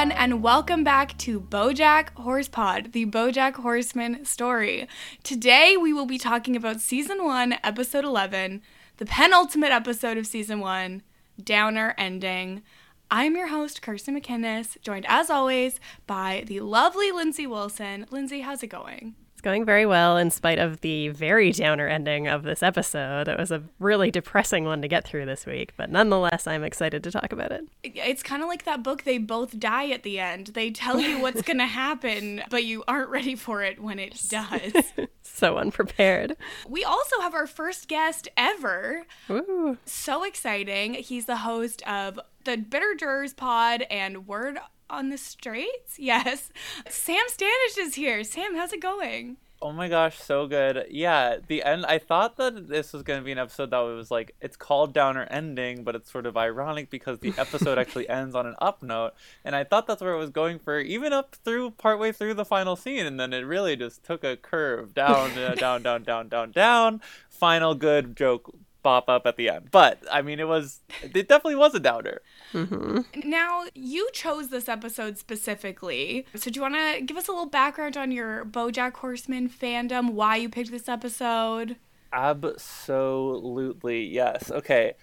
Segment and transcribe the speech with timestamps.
[0.00, 4.88] everyone, and welcome back to Bojack Horsepod, the Bojack Horseman story.
[5.22, 8.62] Today, we will be talking about season one, episode 11,
[8.96, 11.02] the penultimate episode of season one,
[11.42, 12.62] Downer Ending.
[13.10, 18.06] I'm your host, Kirsten McInnes, joined as always by the lovely Lindsay Wilson.
[18.10, 19.16] Lindsay, how's it going?
[19.40, 23.26] It's going very well in spite of the very downer ending of this episode.
[23.26, 27.02] It was a really depressing one to get through this week, but nonetheless, I'm excited
[27.04, 27.64] to talk about it.
[27.82, 30.48] It's kind of like that book, They Both Die at the End.
[30.48, 34.22] They tell you what's going to happen, but you aren't ready for it when it
[34.28, 34.74] does.
[35.22, 36.36] so unprepared.
[36.68, 39.06] We also have our first guest ever.
[39.30, 39.78] Ooh.
[39.86, 40.92] So exciting.
[40.92, 44.58] He's the host of the Bitter Jurors Pod and Word
[44.90, 45.98] on the streets?
[45.98, 46.50] Yes.
[46.88, 48.24] Sam Standish is here.
[48.24, 49.36] Sam, how's it going?
[49.62, 50.86] Oh my gosh, so good.
[50.90, 54.10] Yeah, the end I thought that this was going to be an episode that was
[54.10, 58.34] like it's called downer ending, but it's sort of ironic because the episode actually ends
[58.34, 59.12] on an up note,
[59.44, 62.44] and I thought that's where it was going for even up through partway through the
[62.46, 66.28] final scene and then it really just took a curve down uh, down down down
[66.28, 67.02] down down.
[67.28, 69.70] Final good joke pop up at the end.
[69.70, 72.20] But I mean, it was it definitely was a downer.
[72.52, 73.28] Mm-hmm.
[73.28, 77.46] Now you chose this episode specifically, so do you want to give us a little
[77.46, 80.12] background on your BoJack Horseman fandom?
[80.12, 81.76] Why you picked this episode?
[82.12, 84.50] Absolutely yes.
[84.50, 84.94] Okay.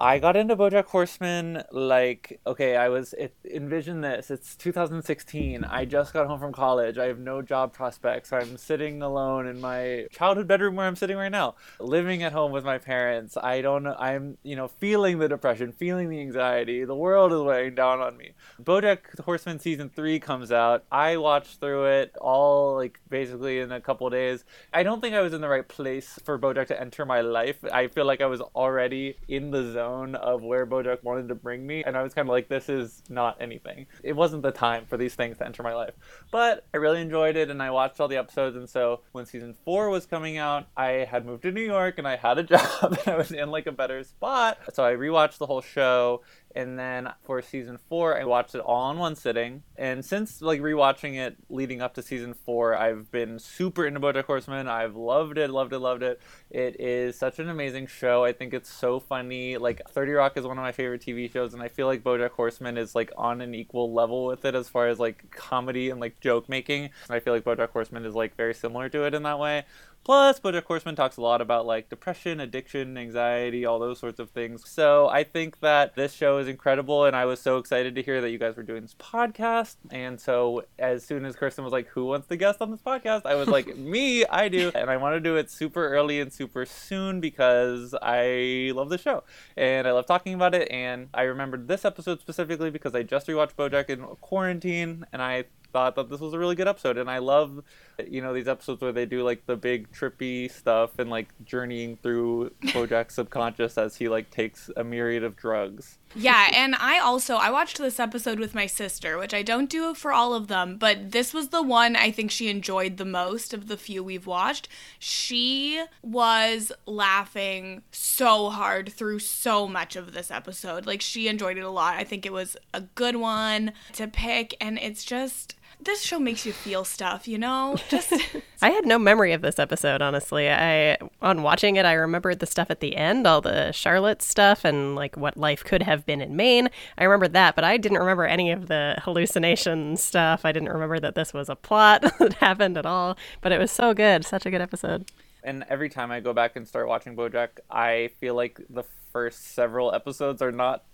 [0.00, 4.30] I got into BoJack Horseman like okay, I was it, envision this.
[4.30, 5.62] It's 2016.
[5.62, 6.98] I just got home from college.
[6.98, 8.32] I have no job prospects.
[8.32, 12.50] I'm sitting alone in my childhood bedroom where I'm sitting right now, living at home
[12.50, 13.36] with my parents.
[13.36, 13.86] I don't.
[13.86, 16.84] I'm you know feeling the depression, feeling the anxiety.
[16.84, 18.32] The world is weighing down on me.
[18.62, 20.84] BoJack Horseman season three comes out.
[20.90, 24.44] I watched through it all like basically in a couple days.
[24.72, 27.58] I don't think I was in the right place for BoJack to enter my life.
[27.72, 31.34] I feel like I was already in the zone zone of where Bojack wanted to
[31.34, 33.86] bring me, and I was kind of like, this is not anything.
[34.02, 35.94] It wasn't the time for these things to enter my life.
[36.30, 39.54] But I really enjoyed it, and I watched all the episodes, and so when season
[39.64, 42.98] four was coming out, I had moved to New York, and I had a job,
[42.98, 44.58] and I was in like a better spot.
[44.72, 46.22] So I rewatched the whole show,
[46.54, 49.62] and then for season four i watched it all in one sitting.
[49.76, 54.24] And since like rewatching it leading up to season four i've been super into bojack
[54.24, 54.68] horseman.
[54.68, 56.20] I've loved it loved it loved it.
[56.50, 58.24] It is such an amazing show.
[58.24, 59.56] I think it's so funny.
[59.56, 62.30] Like 30 rock is one of my favorite tv shows and i feel like bojack
[62.30, 66.00] horseman is like on an equal level with it as far as like comedy and
[66.00, 66.84] like joke making.
[66.84, 69.64] And i feel like bojack horseman is like very similar to it in that way
[70.04, 74.28] Plus, BoJack Horseman talks a lot about like depression, addiction, anxiety, all those sorts of
[74.28, 74.68] things.
[74.68, 78.20] So I think that this show is incredible, and I was so excited to hear
[78.20, 79.76] that you guys were doing this podcast.
[79.90, 83.22] And so as soon as Kirsten was like, "Who wants to guest on this podcast?"
[83.24, 86.30] I was like, "Me, I do," and I want to do it super early and
[86.30, 89.24] super soon because I love the show
[89.56, 90.70] and I love talking about it.
[90.70, 95.44] And I remembered this episode specifically because I just rewatched BoJack in quarantine, and I
[95.74, 97.62] thought that this was a really good episode and i love
[98.08, 101.98] you know these episodes where they do like the big trippy stuff and like journeying
[102.02, 105.98] through bojack's subconscious as he like takes a myriad of drugs.
[106.16, 109.94] Yeah and i also i watched this episode with my sister which i don't do
[109.94, 113.52] for all of them but this was the one i think she enjoyed the most
[113.52, 114.68] of the few we've watched.
[114.98, 120.86] She was laughing so hard through so much of this episode.
[120.86, 121.96] Like she enjoyed it a lot.
[121.96, 126.46] I think it was a good one to pick and it's just this show makes
[126.46, 127.76] you feel stuff, you know?
[127.88, 128.12] Just
[128.62, 130.50] I had no memory of this episode, honestly.
[130.50, 134.64] I on watching it, I remembered the stuff at the end, all the Charlotte stuff
[134.64, 136.70] and like what life could have been in Maine.
[136.98, 140.44] I remembered that, but I didn't remember any of the hallucination stuff.
[140.44, 143.70] I didn't remember that this was a plot that happened at all, but it was
[143.70, 144.24] so good.
[144.24, 145.10] Such a good episode.
[145.42, 149.54] And every time I go back and start watching BoJack, I feel like the first
[149.54, 150.84] several episodes are not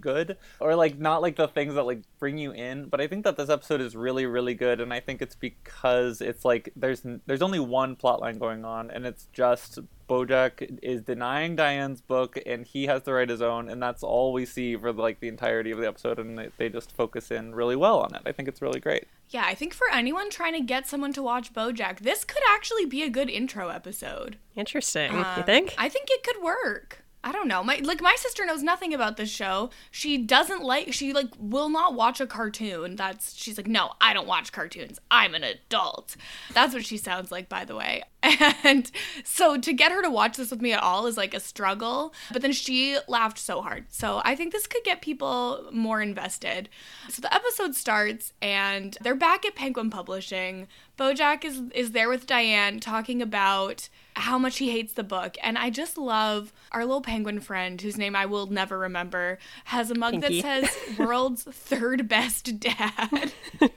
[0.00, 3.24] good or like not like the things that like bring you in but i think
[3.24, 7.02] that this episode is really really good and i think it's because it's like there's
[7.26, 9.78] there's only one plot line going on and it's just
[10.08, 14.32] bojack is denying diane's book and he has to write his own and that's all
[14.32, 17.54] we see for like the entirety of the episode and they, they just focus in
[17.54, 18.22] really well on it.
[18.24, 19.06] I think it's really great.
[19.28, 22.86] Yeah i think for anyone trying to get someone to watch bojack this could actually
[22.86, 24.38] be a good intro episode.
[24.56, 25.12] Interesting.
[25.12, 25.74] Um, you think?
[25.76, 27.64] I think it could work I don't know.
[27.64, 29.70] My like my sister knows nothing about this show.
[29.90, 32.96] She doesn't like she like will not watch a cartoon.
[32.96, 34.98] That's she's like, "No, I don't watch cartoons.
[35.10, 36.16] I'm an adult."
[36.54, 38.04] That's what she sounds like, by the way.
[38.64, 38.90] And
[39.24, 42.12] so to get her to watch this with me at all is like a struggle.
[42.32, 43.86] But then she laughed so hard.
[43.88, 46.68] So I think this could get people more invested.
[47.08, 50.66] So the episode starts and they're back at Penguin Publishing.
[50.98, 53.88] Bojack is is there with Diane talking about
[54.18, 55.36] how much he hates the book.
[55.42, 59.90] And I just love our little penguin friend, whose name I will never remember, has
[59.90, 60.42] a mug Pinky.
[60.42, 63.32] that says world's third best dad.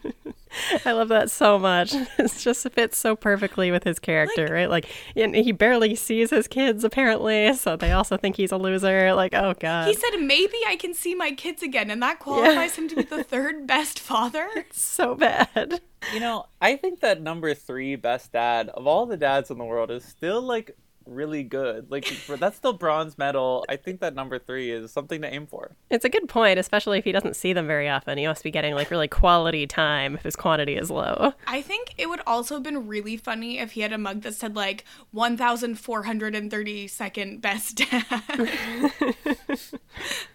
[0.86, 1.94] I love that so much.
[2.18, 4.70] It just fits so perfectly with his character, right?
[4.70, 9.14] Like, he barely sees his kids apparently, so they also think he's a loser.
[9.14, 12.76] Like, oh god, He said, maybe I can see my kids again, and that qualifies
[12.76, 14.48] him to be the third best father.
[14.72, 15.82] so bad.
[16.14, 19.66] You know, I think that number three best dad of all the dads in the
[19.66, 20.76] world is still like
[21.06, 21.92] really good.
[21.92, 23.66] Like for, that's still bronze medal.
[23.70, 25.72] I think that number three is something to aim for.
[25.90, 28.18] It's a good point, especially if he doesn't see them very often.
[28.18, 31.34] He must be getting like really quality time if his quantity is low.
[31.48, 34.36] I think it would also have been really funny if he had a mug that
[34.36, 38.04] said like 1432nd best dad.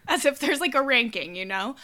[0.09, 1.77] As if there's like a ranking, you know?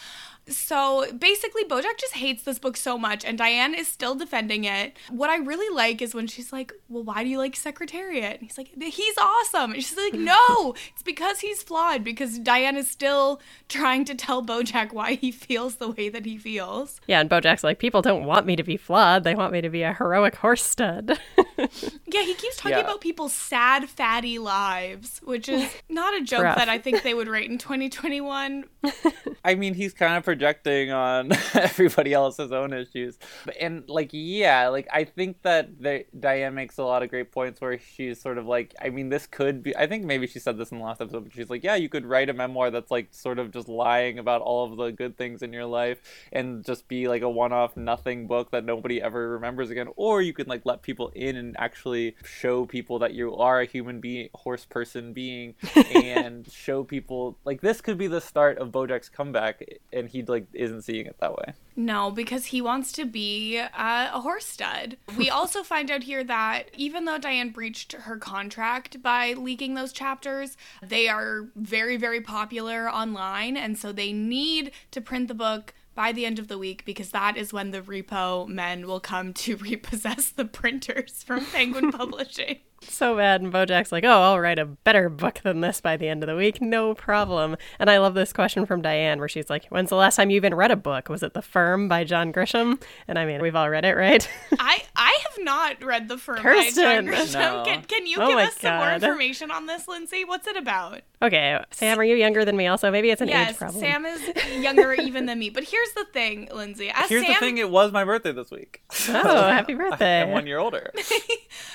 [0.47, 4.97] So basically, Bojack just hates this book so much, and Diane is still defending it.
[5.09, 8.33] What I really like is when she's like, Well, why do you like Secretariat?
[8.39, 9.71] And he's like, He's awesome.
[9.73, 14.43] And she's like, No, it's because he's flawed, because Diane is still trying to tell
[14.45, 16.99] Bojack why he feels the way that he feels.
[17.07, 19.23] Yeah, and Bojack's like, people don't want me to be flawed.
[19.23, 21.19] They want me to be a heroic horse stud.
[22.05, 22.83] Yeah, he keeps talking Yeah.
[22.83, 26.57] about people's sad, fatty lives, which is not a joke Rough.
[26.57, 28.65] that I think they would write in 2021.
[29.45, 33.19] I mean, he's kind of projecting on everybody else's own issues.
[33.59, 37.61] And like, yeah, like I think that the, Diane makes a lot of great points
[37.61, 39.75] where she's sort of like, I mean, this could be.
[39.77, 41.87] I think maybe she said this in the last episode, but she's like, yeah, you
[41.87, 45.15] could write a memoir that's like sort of just lying about all of the good
[45.17, 46.01] things in your life
[46.31, 50.33] and just be like a one-off nothing book that nobody ever remembers again, or you
[50.33, 54.29] can like let people in and actually show people that you are a human being,
[54.33, 55.53] horse person being,
[55.93, 60.47] and show people like this could be the start of Bojack's comeback, and he like
[60.53, 61.53] isn't seeing it that way.
[61.75, 64.97] No, because he wants to be uh, a horse stud.
[65.17, 69.91] We also find out here that even though Diane breached her contract by leaking those
[69.91, 73.57] chapters, they are very, very popular online.
[73.57, 77.11] And so they need to print the book by the end of the week because
[77.11, 82.59] that is when the repo men will come to repossess the printers from Penguin Publishing.
[82.89, 83.41] So bad.
[83.41, 86.27] And Bojack's like, oh, I'll write a better book than this by the end of
[86.27, 86.61] the week.
[86.61, 87.57] No problem.
[87.79, 90.35] And I love this question from Diane where she's like, when's the last time you
[90.37, 91.09] even read a book?
[91.09, 92.81] Was it The Firm by John Grisham?
[93.07, 94.27] And I mean, we've all read it, right?
[94.59, 97.33] I I have not read the firm by John Grisham.
[97.33, 97.63] No.
[97.65, 100.23] Can, can you Oh give my us some more information on this, Lindsay?
[100.25, 101.01] What's it about?
[101.21, 102.91] okay, Sam, are you younger than me also?
[102.91, 103.79] Maybe it's an age Yes, problem.
[103.81, 104.21] Sam is
[104.61, 105.49] younger even than me.
[105.49, 106.89] But here's the thing, Lindsay.
[106.93, 108.81] As Here's Sam, the thing: it was my birthday this week.
[109.09, 110.21] Oh, happy birthday.
[110.23, 110.91] I'm one year older.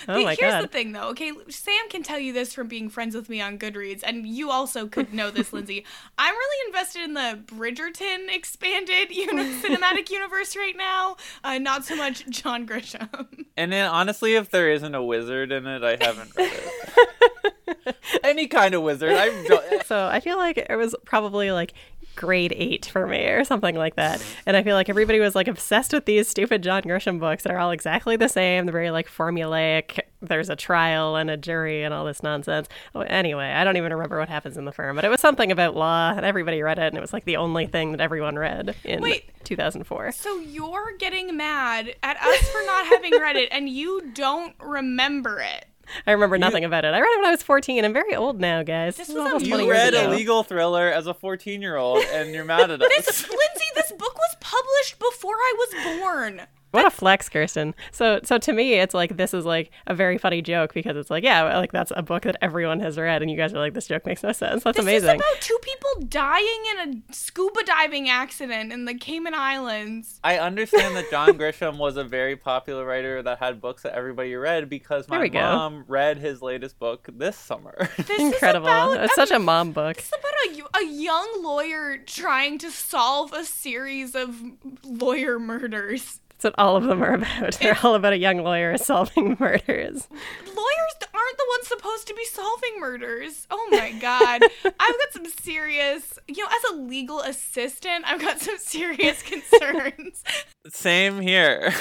[0.08, 0.64] Oh my here's God.
[0.64, 0.97] the thing, though.
[1.06, 4.50] Okay, Sam can tell you this from being friends with me on Goodreads, and you
[4.50, 5.84] also could know this, Lindsay.
[6.18, 11.16] I'm really invested in the Bridgerton expanded uni- cinematic universe right now.
[11.44, 13.46] Uh, not so much John Grisham.
[13.56, 17.96] And then honestly, if there isn't a wizard in it, I haven't read it.
[18.24, 19.12] Any kind of wizard.
[19.12, 19.86] I don't.
[19.86, 21.74] So I feel like it was probably like
[22.18, 24.22] grade eight for me or something like that.
[24.44, 27.44] And I feel like everybody was like obsessed with these stupid John Grisham books.
[27.44, 28.66] They're all exactly the same.
[28.66, 30.00] They're very like formulaic.
[30.20, 32.68] There's a trial and a jury and all this nonsense.
[32.94, 35.52] Oh, anyway, I don't even remember what happens in the firm, but it was something
[35.52, 36.88] about law and everybody read it.
[36.88, 39.30] And it was like the only thing that everyone read in Wait.
[39.44, 40.12] 2004.
[40.12, 45.40] So you're getting mad at us for not having read it, and you don't remember
[45.40, 45.66] it.
[46.06, 46.88] I remember nothing about it.
[46.94, 47.84] I read it when I was 14.
[47.84, 48.96] I'm very old now, guys.
[48.96, 51.76] This This was almost a- 20 You read a legal thriller as a 14 year
[51.76, 53.22] old, and you're mad at This, us.
[53.28, 56.42] Lindsay, this book was published before I was born.
[56.70, 57.74] What a flex, Kirsten.
[57.92, 61.10] So, so to me, it's like this is like a very funny joke because it's
[61.10, 63.72] like, yeah, like that's a book that everyone has read, and you guys are like,
[63.74, 64.64] this joke makes no sense.
[64.64, 65.08] That's This amazing.
[65.08, 70.20] is about two people dying in a scuba diving accident in the Cayman Islands.
[70.22, 74.34] I understand that John Grisham was a very popular writer that had books that everybody
[74.34, 75.40] read because my we go.
[75.40, 77.88] mom read his latest book this summer.
[77.96, 78.68] This Incredible.
[78.68, 79.98] Is about, it's I such a mom book.
[79.98, 84.40] It's about a, a young lawyer trying to solve a series of
[84.84, 86.20] lawyer murders.
[86.38, 87.54] That's what all of them are about.
[87.60, 90.08] They're all about a young lawyer solving murders.
[90.46, 93.48] Lawyers aren't the ones supposed to be solving murders.
[93.50, 94.42] Oh my god.
[94.64, 100.22] I've got some serious, you know, as a legal assistant, I've got some serious concerns.
[100.68, 101.72] Same here.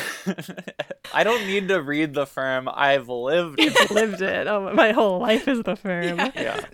[1.14, 2.68] I don't need to read the firm.
[2.74, 3.60] I've lived.
[3.60, 3.92] it.
[3.92, 4.48] Lived it.
[4.48, 6.18] Oh, my whole life is the firm.
[6.36, 6.66] Yeah.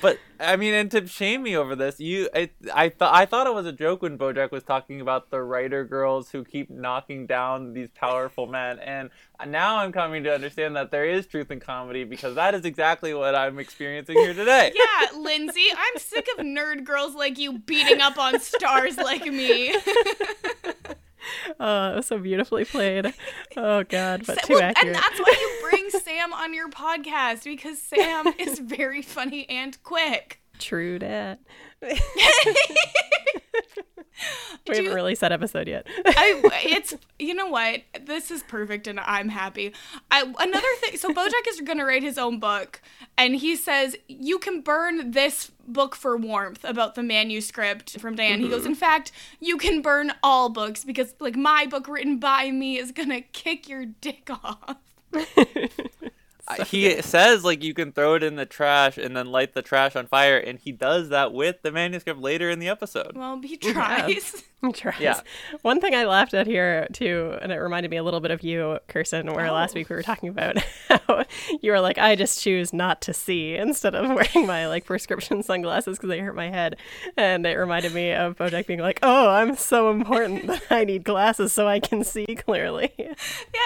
[0.00, 3.46] But I mean, and to shame me over this, you, I, I thought, I thought
[3.46, 7.26] it was a joke when BoJack was talking about the writer girls who keep knocking
[7.26, 9.10] down these powerful men, and
[9.46, 13.14] now I'm coming to understand that there is truth in comedy because that is exactly
[13.14, 14.72] what I'm experiencing here today.
[14.82, 19.74] Yeah, Lindsay, I'm sick of nerd girls like you beating up on stars like me.
[21.60, 23.12] Oh, so beautifully played.
[23.56, 24.96] Oh God, but too well, accurate.
[24.96, 29.80] And that's why you bring Sam on your podcast because Sam is very funny and
[29.82, 30.40] quick.
[30.58, 31.40] True that.
[34.68, 35.86] we haven't you- released that episode yet.
[36.04, 39.72] I, it's you know what this is perfect and I'm happy.
[40.10, 42.80] I, another thing, so BoJack is gonna write his own book,
[43.16, 48.40] and he says you can burn this book for warmth about the manuscript from Diane.
[48.40, 48.70] He goes, mm-hmm.
[48.70, 52.92] in fact, you can burn all books because like my book written by me is
[52.92, 54.76] gonna kick your dick off.
[56.48, 59.62] Uh, he says like you can throw it in the trash and then light the
[59.62, 63.12] trash on fire, and he does that with the manuscript later in the episode.
[63.16, 64.44] Well, he tries.
[64.74, 65.00] Tries.
[65.00, 65.20] Yeah.
[65.62, 68.42] One thing I laughed at here too, and it reminded me a little bit of
[68.42, 69.52] you, Kirsten, where oh.
[69.52, 70.56] last week we were talking about
[70.88, 71.24] how
[71.60, 75.42] you were like, I just choose not to see instead of wearing my like prescription
[75.42, 76.76] sunglasses because they hurt my head.
[77.16, 81.02] And it reminded me of Bojack being like, Oh, I'm so important that I need
[81.02, 82.92] glasses so I can see clearly.
[82.98, 83.14] Yeah,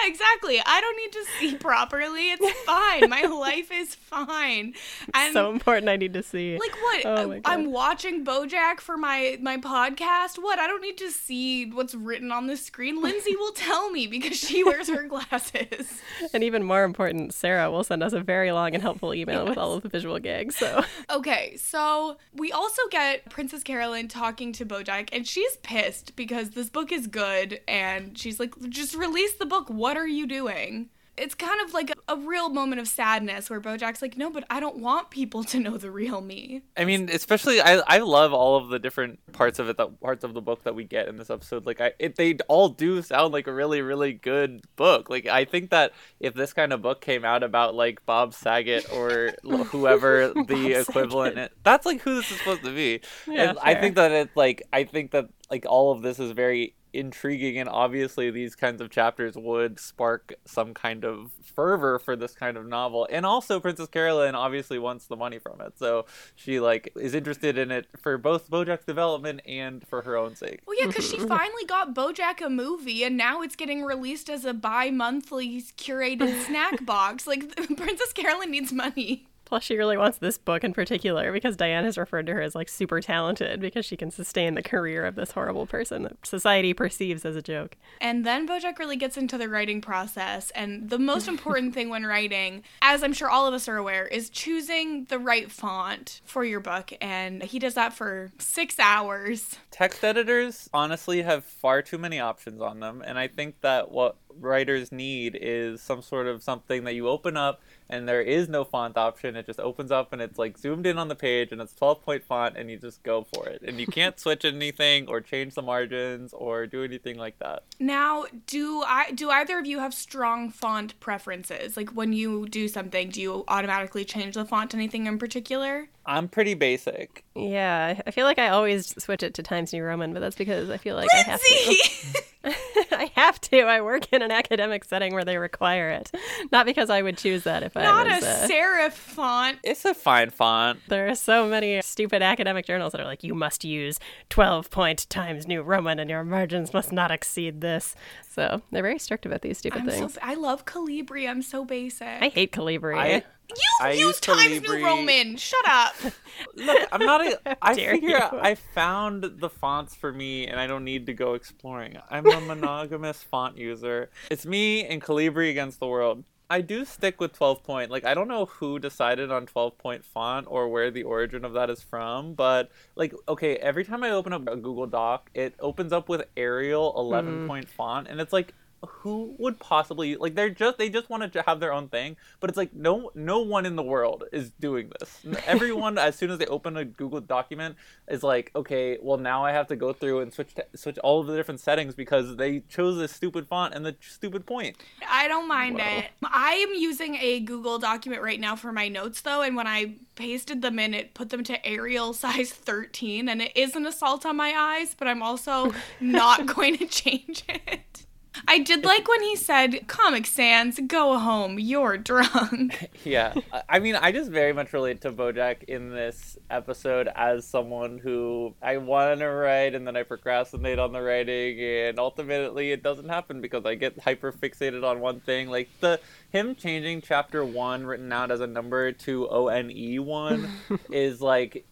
[0.05, 0.59] exactly.
[0.65, 2.31] I don't need to see properly.
[2.31, 3.09] It's fine.
[3.09, 4.73] My life is fine.
[5.13, 6.57] And so important I need to see.
[6.57, 7.05] like what?
[7.05, 7.41] Oh.
[7.45, 10.41] I'm watching BoJack for my my podcast.
[10.41, 10.59] What?
[10.59, 13.01] I don't need to see what's written on the screen.
[13.01, 16.01] Lindsay will tell me because she wears her glasses.
[16.33, 19.57] And even more important, Sarah will send us a very long and helpful email with
[19.57, 20.55] all of the visual gags.
[20.55, 26.51] So Okay, so we also get Princess Carolyn talking to Bojack, and she's pissed because
[26.51, 29.69] this book is good, and she's like, "Just release the book.
[29.69, 33.59] What are you doing?" It's kind of like a, a real moment of sadness where
[33.59, 37.09] Bojack's like, "No, but I don't want people to know the real me." I mean,
[37.11, 40.41] especially I, I love all of the different parts of it, that parts of the
[40.41, 41.65] book that we get in this episode.
[41.65, 45.09] Like, I it, they all do sound like a really really good book.
[45.09, 48.91] Like, I think that if this kind of book came out about like Bob Saget
[48.93, 53.01] or whoever the equivalent, that's like who this is supposed to be.
[53.27, 56.31] Yeah, And I think that it's like I think that like all of this is
[56.31, 62.15] very intriguing and obviously these kinds of chapters would spark some kind of fervor for
[62.15, 66.05] this kind of novel and also princess carolyn obviously wants the money from it so
[66.35, 70.61] she like is interested in it for both bojack's development and for her own sake
[70.65, 74.45] Well, yeah, because she finally got Bojack a movie, and now it's getting released as
[74.45, 77.27] a bi-monthly curated snack box.
[77.27, 79.27] Like Princess Carolyn needs money.
[79.47, 82.53] Plus, she really wants this book in particular because Diane has referred to her as
[82.53, 86.73] like super talented because she can sustain the career of this horrible person that society
[86.73, 87.77] perceives as a joke.
[88.01, 90.51] And then Bojack really gets into the writing process.
[90.51, 94.05] And the most important thing when writing, as I'm sure all of us are aware,
[94.05, 96.91] is choosing the right font for your book.
[96.99, 99.57] And he does that for six hours.
[99.71, 104.17] text editors honestly have far too many options on them and i think that what
[104.39, 108.63] writers need is some sort of something that you open up and there is no
[108.63, 111.61] font option it just opens up and it's like zoomed in on the page and
[111.61, 115.07] it's 12 point font and you just go for it and you can't switch anything
[115.07, 119.65] or change the margins or do anything like that Now, do I do either of
[119.65, 121.77] you have strong font preferences?
[121.77, 125.89] Like when you do something, do you automatically change the font to anything in particular?
[126.07, 129.83] I'm pretty basic Yeah, I- I feel like I always switch it to Times New
[129.83, 132.21] Roman, but that's because I feel like I have to.
[132.91, 133.59] I have to.
[133.61, 136.09] I work in an academic setting where they require it,
[136.51, 138.23] not because I would choose that if I Not I a was.
[138.23, 139.59] uh, serif font.
[139.63, 143.35] it's a fine font there are so many stupid academic journals that are like, you
[143.35, 143.99] must use
[144.29, 147.93] 12 point Times New Roman and your margins must not exceed this.
[148.29, 150.17] So they're very strict about these stupid I'm so things.
[150.23, 151.29] I love Calibri.
[151.29, 152.07] I'm so basic.
[152.07, 152.97] I hate Calibri.
[152.97, 155.37] I- you I use Times New Roman.
[155.37, 155.95] Shut up.
[156.55, 157.57] Look, I'm not a.
[157.61, 158.17] I figure you.
[158.17, 161.97] I found the fonts for me, and I don't need to go exploring.
[162.09, 164.09] I'm a monogamous font user.
[164.29, 166.23] It's me and Calibri against the world.
[166.49, 167.91] I do stick with 12 point.
[167.91, 171.53] Like I don't know who decided on 12 point font or where the origin of
[171.53, 175.55] that is from, but like okay, every time I open up a Google Doc, it
[175.59, 177.47] opens up with Arial 11 mm.
[177.47, 178.53] point font, and it's like
[178.87, 182.49] who would possibly like they're just they just wanted to have their own thing but
[182.49, 186.37] it's like no no one in the world is doing this everyone as soon as
[186.37, 187.75] they open a google document
[188.07, 191.19] is like okay well now i have to go through and switch to, switch all
[191.21, 194.75] of the different settings because they chose this stupid font and the stupid point
[195.09, 195.85] I don't mind Whoa.
[195.85, 196.05] it.
[196.23, 199.95] I am using a Google document right now for my notes though, and when I
[200.15, 204.25] pasted them in, it put them to Arial size 13, and it is an assault
[204.25, 208.05] on my eyes, but I'm also not going to change it.
[208.47, 212.89] I did like when he said, Comic Sans, go home, you're drunk.
[213.03, 213.33] yeah.
[213.53, 217.97] I- I mean, I just very much relate to Bojack in this episode as someone
[217.99, 222.81] who I want to write and then I procrastinate on the writing, and ultimately it
[222.81, 225.49] doesn't happen because I get hyper fixated on one thing.
[225.49, 225.99] Like the
[226.31, 230.49] him changing chapter one written out as a number to O N E one
[230.91, 231.65] is like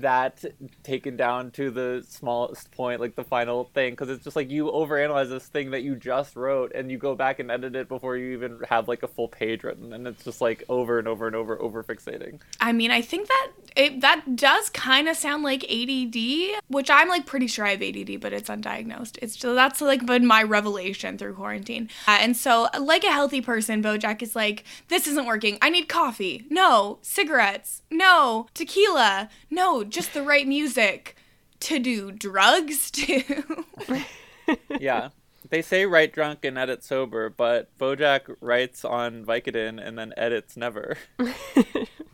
[0.00, 0.44] that
[0.82, 4.66] taken down to the smallest point, like the final thing, because it's just like you
[4.66, 8.16] overanalyze this thing that you just wrote and you go back and edit it before
[8.16, 11.26] you even have like a full page written, and it's just like over and over
[11.26, 12.40] and over, over fixating.
[12.60, 17.08] I mean, I think that it, that does kind of sound like ADD, which I'm
[17.08, 19.18] like pretty sure I have ADD, but it's undiagnosed.
[19.22, 21.88] It's so that's like been my revelation through quarantine.
[22.06, 25.58] Uh, and so, like a healthy person, BoJack is like, this isn't working.
[25.62, 26.46] I need coffee.
[26.50, 27.82] No, cigarettes.
[27.90, 29.30] No, tequila.
[29.50, 31.16] No, just the right music
[31.60, 33.64] to do drugs to.
[34.80, 35.10] yeah.
[35.48, 40.56] They say write drunk and edit sober, but Bojack writes on Vicodin and then edits
[40.56, 40.96] never.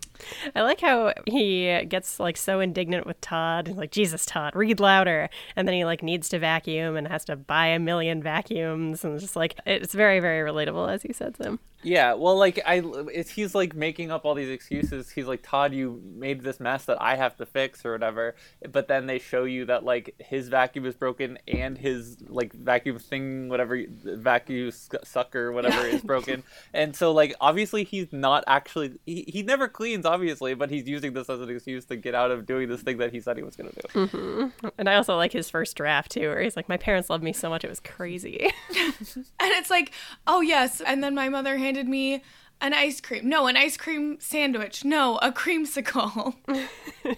[0.55, 3.69] I like how he gets like so indignant with Todd.
[3.69, 5.29] He's like, Jesus, Todd, read louder.
[5.57, 9.05] And then he like needs to vacuum and has to buy a million vacuums.
[9.05, 11.59] And just like, it's very, very relatable, as you said, Sam.
[11.83, 12.83] Yeah, well, like I,
[13.13, 15.11] it's, he's like making up all these excuses.
[15.11, 18.35] He's like, Todd, you made this mess that I have to fix or whatever.
[18.71, 22.99] But then they show you that like his vacuum is broken and his like vacuum
[22.99, 24.73] thing, whatever vacuum
[25.05, 26.43] sucker, whatever is broken.
[26.75, 31.13] And so like obviously he's not actually he, he never cleans obviously, but he's using
[31.13, 33.45] this as an excuse to get out of doing this thing that he said he
[33.45, 34.07] was gonna do.
[34.07, 34.69] Mm-hmm.
[34.79, 37.33] And I also like his first draft too, where he's like, my parents loved me
[37.33, 38.51] so much it was crazy.
[38.71, 39.93] and it's like,
[40.27, 42.23] oh yes, and then my mother handed me
[42.63, 43.29] an ice cream.
[43.29, 44.87] No, an ice cream sandwich.
[44.87, 46.35] No, a creamsicle.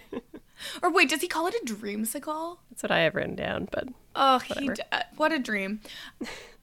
[0.83, 2.57] or wait, does he call it a dreamsicle?
[2.69, 5.79] That's what I have written down, but oh, he d- uh, what a dream.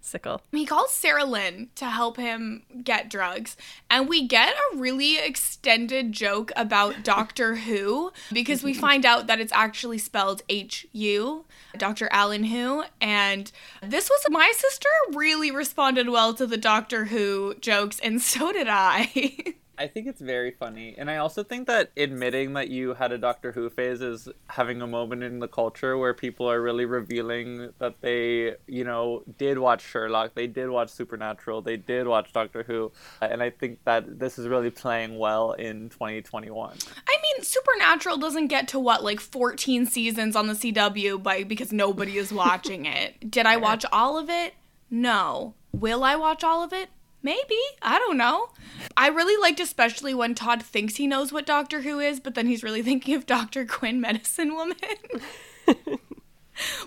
[0.00, 0.42] Sickle.
[0.52, 3.56] He calls Sarah Lynn to help him get drugs,
[3.90, 9.40] and we get a really extended joke about Doctor Who because we find out that
[9.40, 11.44] it's actually spelled H U,
[11.76, 12.08] Dr.
[12.10, 13.50] Alan Who, and
[13.82, 18.68] this was my sister really responded well to the Doctor Who jokes, and so did
[18.68, 19.54] I.
[19.78, 20.94] I think it's very funny.
[20.98, 24.82] And I also think that admitting that you had a Doctor Who phase is having
[24.82, 29.58] a moment in the culture where people are really revealing that they, you know, did
[29.58, 32.90] watch Sherlock, they did watch Supernatural, they did watch Doctor Who.
[33.22, 36.76] And I think that this is really playing well in 2021.
[37.06, 41.72] I mean, Supernatural doesn't get to what, like 14 seasons on the CW by because
[41.72, 43.30] nobody is watching it.
[43.30, 44.54] Did I watch all of it?
[44.90, 45.54] No.
[45.72, 46.88] Will I watch all of it?
[47.22, 47.58] Maybe.
[47.82, 48.50] I don't know.
[48.96, 52.46] I really liked especially when Todd thinks he knows what Doctor Who is, but then
[52.46, 53.64] he's really thinking of Dr.
[53.66, 54.76] Quinn Medicine Woman.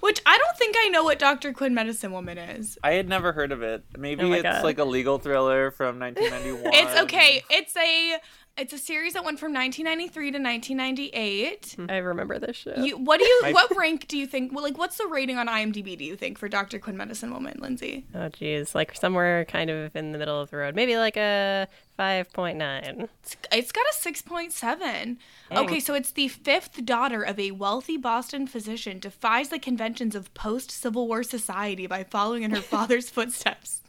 [0.02, 1.54] Which I don't think I know what Dr.
[1.54, 2.78] Quinn Medicine Woman is.
[2.84, 3.86] I had never heard of it.
[3.98, 4.65] Maybe Oh it's God.
[4.65, 6.74] like a legal thriller from 1991.
[6.74, 7.41] It's okay.
[7.50, 8.17] It's a
[8.57, 11.61] it's a series that went from 1993 to 1998.
[11.61, 11.91] Mm-hmm.
[11.91, 12.75] I remember this show.
[12.75, 14.53] You, what do you what rank do you think?
[14.53, 15.97] Well, like what's the rating on IMDb?
[15.97, 16.79] Do you think for Dr.
[16.79, 18.05] Quinn Medicine Woman, Lindsay?
[18.13, 18.75] oh, geez.
[18.75, 20.75] Like somewhere kind of in the middle of the road.
[20.75, 23.07] Maybe like a 5.9.
[23.23, 25.17] It's, it's got a 6.7.
[25.51, 30.33] Okay, so it's the fifth daughter of a wealthy Boston physician defies the conventions of
[30.33, 33.81] post-Civil War society by following in her father's footsteps.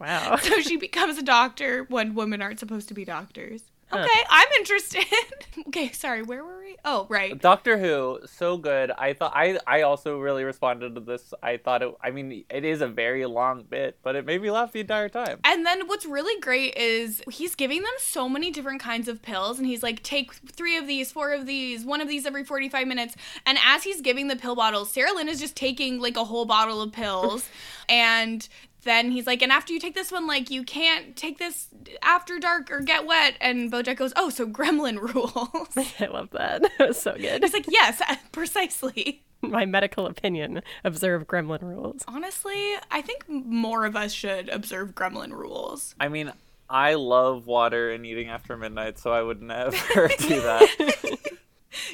[0.00, 0.36] Wow.
[0.36, 3.62] So she becomes a doctor when women aren't supposed to be doctors.
[3.90, 3.98] Huh.
[3.98, 5.04] Okay, I'm interested.
[5.68, 6.76] okay, sorry, where were we?
[6.84, 7.38] Oh, right.
[7.38, 8.92] Doctor Who, so good.
[8.92, 11.34] I thought I I also really responded to this.
[11.42, 11.92] I thought it.
[12.00, 15.08] I mean, it is a very long bit, but it made me laugh the entire
[15.08, 15.40] time.
[15.42, 19.58] And then what's really great is he's giving them so many different kinds of pills,
[19.58, 22.86] and he's like, take three of these, four of these, one of these every 45
[22.86, 23.16] minutes.
[23.44, 26.44] And as he's giving the pill bottles, Sarah Lynn is just taking like a whole
[26.44, 27.48] bottle of pills.
[27.88, 28.48] and
[28.82, 31.68] then he's like, and after you take this one, like, you can't take this
[32.02, 33.34] after dark or get wet.
[33.40, 35.92] And Bojack goes, oh, so gremlin rules.
[36.00, 36.62] I love that.
[36.80, 37.42] It was so good.
[37.42, 38.00] He's like, yes,
[38.32, 39.22] precisely.
[39.42, 42.02] My medical opinion observe gremlin rules.
[42.08, 45.94] Honestly, I think more of us should observe gremlin rules.
[45.98, 46.32] I mean,
[46.68, 51.28] I love water and eating after midnight, so I would never do that.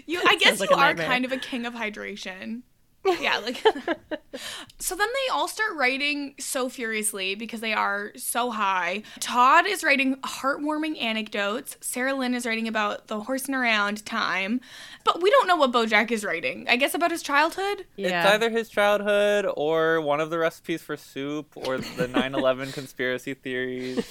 [0.07, 1.07] You, I guess like you are nightmare.
[1.07, 2.63] kind of a king of hydration.
[3.21, 3.63] Yeah, like.
[4.79, 9.03] so then they all start writing so furiously because they are so high.
[9.21, 11.77] Todd is writing heartwarming anecdotes.
[11.81, 14.61] Sarah Lynn is writing about the horsing around time.
[15.05, 16.67] But we don't know what Bojack is writing.
[16.69, 17.87] I guess about his childhood?
[17.97, 18.25] Yeah.
[18.25, 23.35] It's either his childhood or one of the recipes for soup or the 9/11 conspiracy
[23.35, 24.05] theories.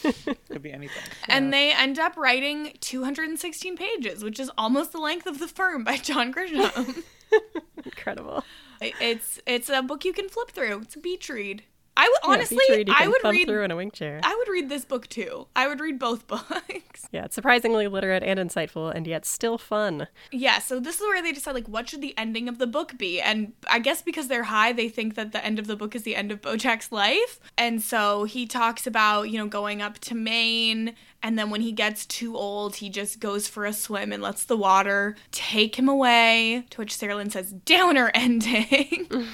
[0.50, 1.04] Could be anything.
[1.28, 5.84] And they end up writing 216 pages, which is almost the length of The Firm
[5.84, 7.04] by John Grisham.
[7.86, 8.44] Incredible.
[8.82, 10.82] It's it's a book you can flip through.
[10.82, 11.64] It's a beach read.
[11.98, 13.48] I would honestly, beach read I would read.
[13.48, 14.20] through in a wing chair.
[14.22, 15.48] I would read this book too.
[15.56, 17.08] I would read both books.
[17.12, 20.08] Yeah, it's surprisingly literate and insightful, and yet still fun.
[20.30, 22.98] yeah, so this is where they decide like what should the ending of the book
[22.98, 25.96] be, and I guess because they're high, they think that the end of the book
[25.96, 30.00] is the end of BoJack's life, and so he talks about you know going up
[30.00, 34.14] to Maine, and then when he gets too old, he just goes for a swim
[34.14, 36.66] and lets the water take him away.
[36.70, 39.08] To which Sarah Lynn says, "Downer ending."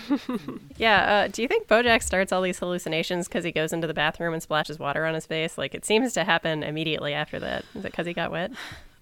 [0.77, 3.93] Yeah, uh, do you think Bojack starts all these hallucinations because he goes into the
[3.93, 5.55] bathroom and splashes water on his face?
[5.55, 7.65] Like, it seems to happen immediately after that.
[7.75, 8.51] Is it because he got wet?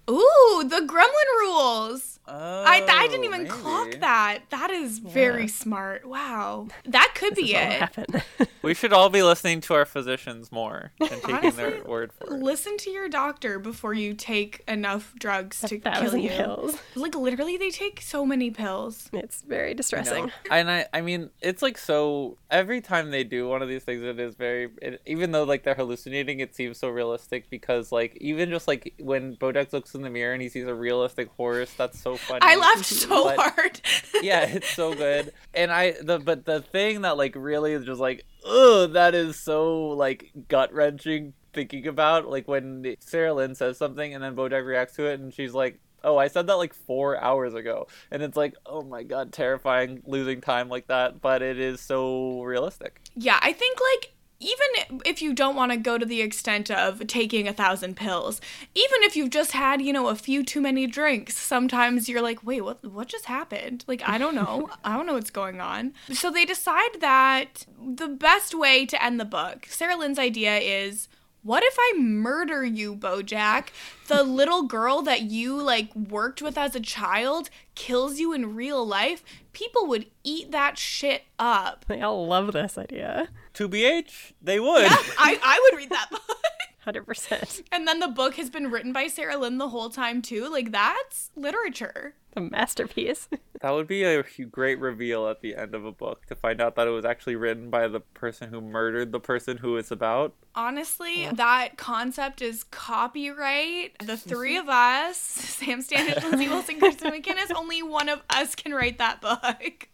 [0.10, 2.19] Ooh, the Gremlin rules.
[2.32, 3.50] Oh, I, I didn't oh, even maybe.
[3.50, 4.40] clock that.
[4.50, 6.06] That is very smart.
[6.06, 6.68] Wow.
[6.86, 7.80] That could This be it.
[7.80, 8.24] happened.
[8.62, 12.26] We should all be listening to our physicians more and taking Honestly, their word for
[12.28, 12.34] it.
[12.34, 16.30] Listen to your doctor before you take enough drugs to kill Thousand you.
[16.30, 16.78] pills.
[16.94, 19.10] Like literally they take so many pills.
[19.14, 20.32] It's very distressing.
[20.52, 22.38] And I, I mean, it's like so.
[22.52, 24.70] Every time they do one of these things, it is very.
[24.82, 28.94] It, even though like they're hallucinating, it seems so realistic because like even just like
[29.00, 32.40] when Bojack looks in the mirror and he sees a realistic horse, that's so funny.
[32.44, 33.82] I laughed so But- hard.
[34.22, 35.34] yeah, it's so good.
[35.54, 39.40] And I the but the thing that like really is just like ugh, that is
[39.40, 44.66] so like gut wrenching thinking about like when Sarah Lynn says something and then Bojack
[44.66, 45.80] reacts to it and she's like.
[46.02, 50.02] Oh, I said that like four hours ago, and it's like, oh my god, terrifying
[50.06, 51.20] losing time like that.
[51.20, 53.02] But it is so realistic.
[53.18, 57.06] yeah, I think like even if you don't want to go to the extent of
[57.08, 58.40] taking a thousand pills,
[58.74, 62.46] even if you've just had, you know, a few too many drinks, sometimes you're like,
[62.46, 63.84] wait, what what just happened?
[63.88, 64.70] Like, I don't know.
[64.84, 65.94] I don't know what's going on.
[66.12, 71.10] So they decide that the best way to end the book, Sarah Lynn's idea is
[71.44, 73.68] what if I murder you, Bojack?
[74.08, 78.86] The little girl that you like worked with as a child kills you in real
[78.86, 79.24] life.
[79.54, 81.86] People would eat that shit up.
[81.88, 83.30] They all love this idea.
[83.54, 84.84] To BH, they would.
[84.84, 86.22] Yeah, I, I would read that book.
[86.86, 87.64] 100%.
[87.72, 90.50] And then the book has been written by Sarah Lynn the whole time too.
[90.50, 92.16] Like that's literature.
[92.34, 93.28] The masterpiece.
[93.62, 96.76] that would be a great reveal at the end of a book to find out
[96.76, 100.34] that it was actually written by the person who murdered the person who it's about.
[100.56, 104.00] Honestly, that concept is copyright.
[104.00, 108.74] The three of us, Sam Standish, Lindsay Wilson, Kirsten McInnes, only one of us can
[108.74, 109.90] write that book.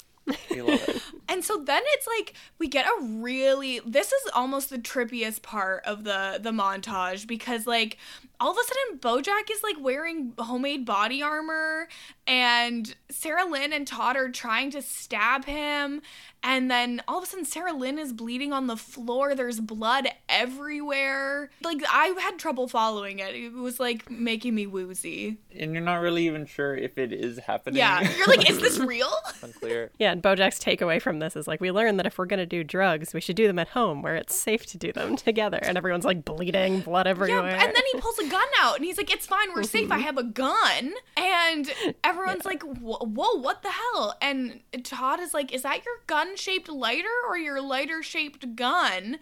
[0.50, 1.02] We love it.
[1.28, 5.84] And so then it's like we get a really this is almost the trippiest part
[5.86, 7.98] of the the montage because like
[8.40, 11.88] all of a sudden Bojack is like wearing homemade body armor
[12.28, 16.02] and Sarah Lynn and Todd are trying to stab him
[16.44, 20.08] and then all of a sudden Sarah Lynn is bleeding on the floor there's blood
[20.60, 25.84] everywhere like I had trouble following it it was like making me woozy and you're
[25.84, 27.78] not really even sure if it is happening.
[27.78, 29.92] yeah you're like is this real unclear.
[30.00, 32.46] Yeah, and Bojack's takeaway from this is like, we learned that if we're going to
[32.46, 35.58] do drugs, we should do them at home where it's safe to do them together.
[35.62, 37.66] And everyone's like bleeding, blood everywhere Yeah, everywhere.
[37.68, 39.92] and then he pulls a gun out and he's like, "It's fine, we're safe.
[39.92, 40.04] I mm-hmm.
[40.06, 41.72] have a gun." And
[42.04, 47.08] everyone's like, "Whoa, what the hell?" And Todd is like, "Is that your gun-shaped lighter
[47.28, 49.18] or your lighter-shaped gun?"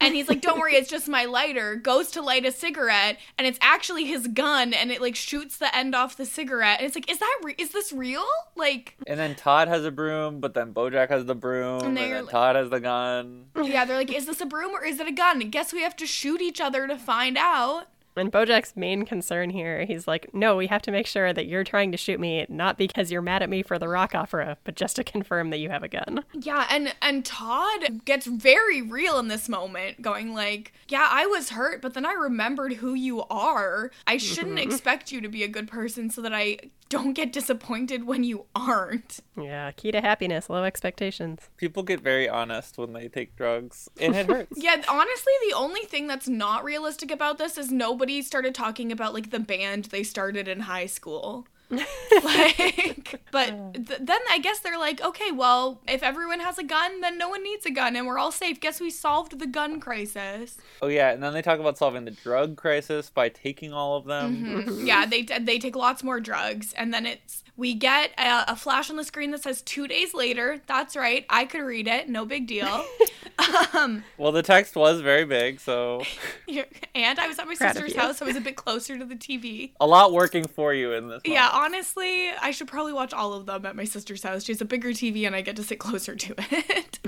[0.00, 3.46] And he's like, "Don't worry, it's just my lighter." Goes to light a cigarette, and
[3.46, 6.78] it's actually his gun, and it like shoots the end off the cigarette.
[6.80, 9.90] And it's like, "Is that re- is this real?" Like, And then Todd has a
[9.90, 13.46] broom, but then Bojack has the broom, And and, then like- Todd has the gun.
[13.62, 15.96] yeah, they're like, "Is this a broom or is it a gun?" Guess we have
[15.96, 17.86] to shoot each other to find out.
[18.16, 21.64] And Bojack's main concern here, he's like, no, we have to make sure that you're
[21.64, 24.76] trying to shoot me, not because you're mad at me for the rock opera, but
[24.76, 26.24] just to confirm that you have a gun.
[26.34, 31.50] Yeah, and and Todd gets very real in this moment, going like, "Yeah, I was
[31.50, 33.90] hurt, but then I remembered who you are.
[34.06, 34.70] I shouldn't mm-hmm.
[34.70, 36.58] expect you to be a good person so that I
[36.92, 41.48] don't get disappointed when you aren't." Yeah, key to happiness, low expectations.
[41.56, 44.52] People get very honest when they take drugs, and it hurts.
[44.62, 49.14] Yeah, honestly, the only thing that's not realistic about this is nobody started talking about
[49.14, 51.46] like the band they started in high school.
[52.24, 57.00] like, but th- then I guess they're like, okay, well, if everyone has a gun,
[57.00, 58.60] then no one needs a gun, and we're all safe.
[58.60, 60.58] Guess we solved the gun crisis.
[60.82, 64.04] Oh yeah, and then they talk about solving the drug crisis by taking all of
[64.04, 64.36] them.
[64.36, 64.86] Mm-hmm.
[64.86, 68.90] yeah, they they take lots more drugs, and then it's we get a, a flash
[68.90, 70.60] on the screen that says two days later.
[70.66, 72.84] That's right, I could read it, no big deal.
[73.72, 76.02] um, Well, the text was very big, so
[76.96, 79.04] and I was at my Proud sister's house, so I was a bit closer to
[79.04, 79.70] the TV.
[79.80, 81.22] a lot working for you in this.
[81.24, 84.42] Yeah, honestly, I should probably watch all of them at my sister's house.
[84.42, 86.98] She has a bigger TV, and I get to sit closer to it.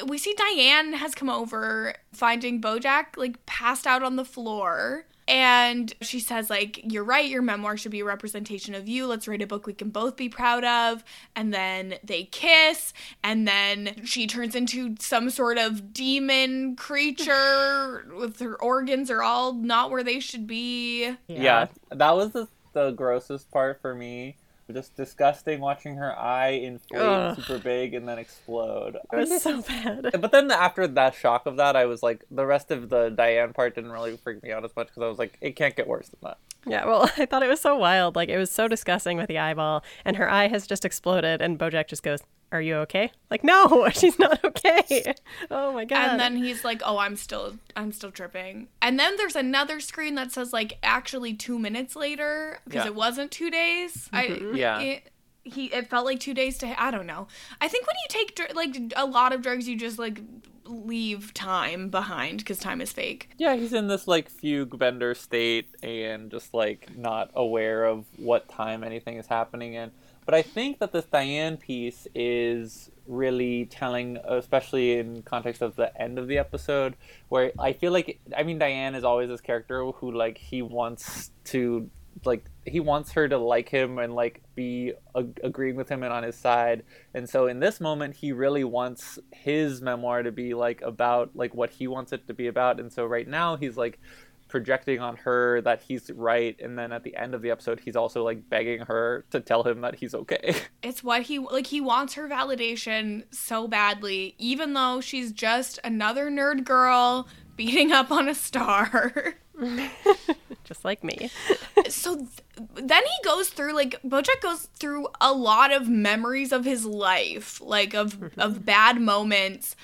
[0.08, 5.04] we see Diane has come over, finding Bojack like passed out on the floor.
[5.28, 9.06] And she says, like, you're right, your memoir should be a representation of you.
[9.06, 11.02] Let's write a book we can both be proud of.
[11.34, 12.92] And then they kiss,
[13.24, 19.52] and then she turns into some sort of demon creature with her organs are all
[19.52, 21.14] not where they should be.
[21.26, 24.36] Yeah, that was the, the grossest part for me.
[24.72, 27.36] Just disgusting watching her eye inflate Ugh.
[27.36, 28.96] super big and then explode.
[29.12, 30.10] It was so bad.
[30.20, 33.52] But then after that shock of that, I was like, the rest of the Diane
[33.52, 35.86] part didn't really freak me out as much because I was like, it can't get
[35.86, 36.38] worse than that.
[36.66, 38.16] Yeah, well, I thought it was so wild.
[38.16, 41.58] Like, it was so disgusting with the eyeball, and her eye has just exploded, and
[41.58, 42.20] Bojack just goes,
[42.52, 43.10] Are you okay?
[43.30, 45.14] Like, no, she's not okay.
[45.50, 46.10] Oh my God.
[46.10, 50.14] And then he's like, "Oh, I'm still I'm still tripping." And then there's another screen
[50.14, 52.90] that says like actually 2 minutes later because Yeah.
[52.90, 54.08] it wasn't 2 days.
[54.12, 54.56] I mm-hmm.
[54.56, 54.80] Yeah.
[54.80, 55.10] It,
[55.42, 57.26] he it felt like 2 days to I don't know.
[57.60, 60.20] I think when you take dr- like a lot of drugs you just like
[60.64, 63.30] leave time behind cuz time is fake.
[63.38, 68.48] Yeah, he's in this like fugue bender state and just like not aware of what
[68.48, 69.90] time anything is happening in.
[70.26, 75.96] But I think that this Diane piece is really telling, especially in context of the
[76.00, 76.96] end of the episode,
[77.28, 81.30] where I feel like I mean Diane is always this character who like he wants
[81.44, 81.88] to
[82.24, 86.12] like he wants her to like him and like be ag- agreeing with him and
[86.12, 86.82] on his side.
[87.14, 91.54] And so in this moment he really wants his memoir to be like about like
[91.54, 92.80] what he wants it to be about.
[92.80, 94.00] And so right now he's like
[94.48, 97.96] projecting on her that he's right and then at the end of the episode he's
[97.96, 101.80] also like begging her to tell him that he's okay It's what he like he
[101.80, 108.28] wants her validation so badly even though she's just another nerd girl beating up on
[108.28, 109.34] a star.
[110.64, 111.30] just like me.
[111.88, 112.28] so th-
[112.74, 117.60] then he goes through like Bojack goes through a lot of memories of his life,
[117.60, 119.74] like of of bad moments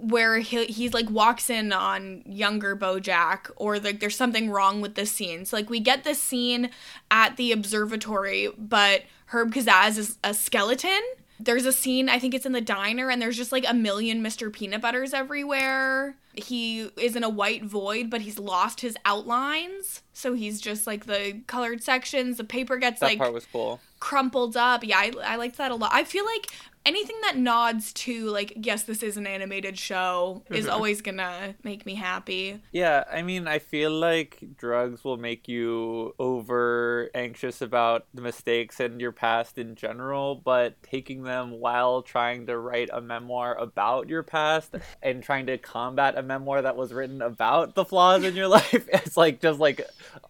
[0.00, 4.94] where he he's like walks in on younger Bojack or like there's something wrong with
[4.94, 5.44] the scene.
[5.44, 6.70] So like we get this scene
[7.10, 11.00] at the observatory, but Herb Kazzaz is a skeleton.
[11.38, 14.22] There's a scene, I think it's in the diner, and there's just like a million
[14.22, 14.50] Mr.
[14.50, 16.16] Peanut Butters everywhere.
[16.32, 20.02] He is in a white void, but he's lost his outlines.
[20.14, 22.38] So he's just like the colored sections.
[22.38, 24.84] The paper gets that like part was cool crumpled up.
[24.84, 25.90] Yeah, I, I liked that a lot.
[25.92, 26.46] I feel like
[26.86, 30.74] anything that nods to like, yes, this is an animated show is mm-hmm.
[30.74, 32.62] always gonna make me happy.
[32.70, 38.78] Yeah, I mean, I feel like drugs will make you over anxious about the mistakes
[38.78, 44.08] and your past in general, but taking them while trying to write a memoir about
[44.08, 48.36] your past and trying to combat a memoir that was written about the flaws in
[48.36, 49.80] your life, it's like just like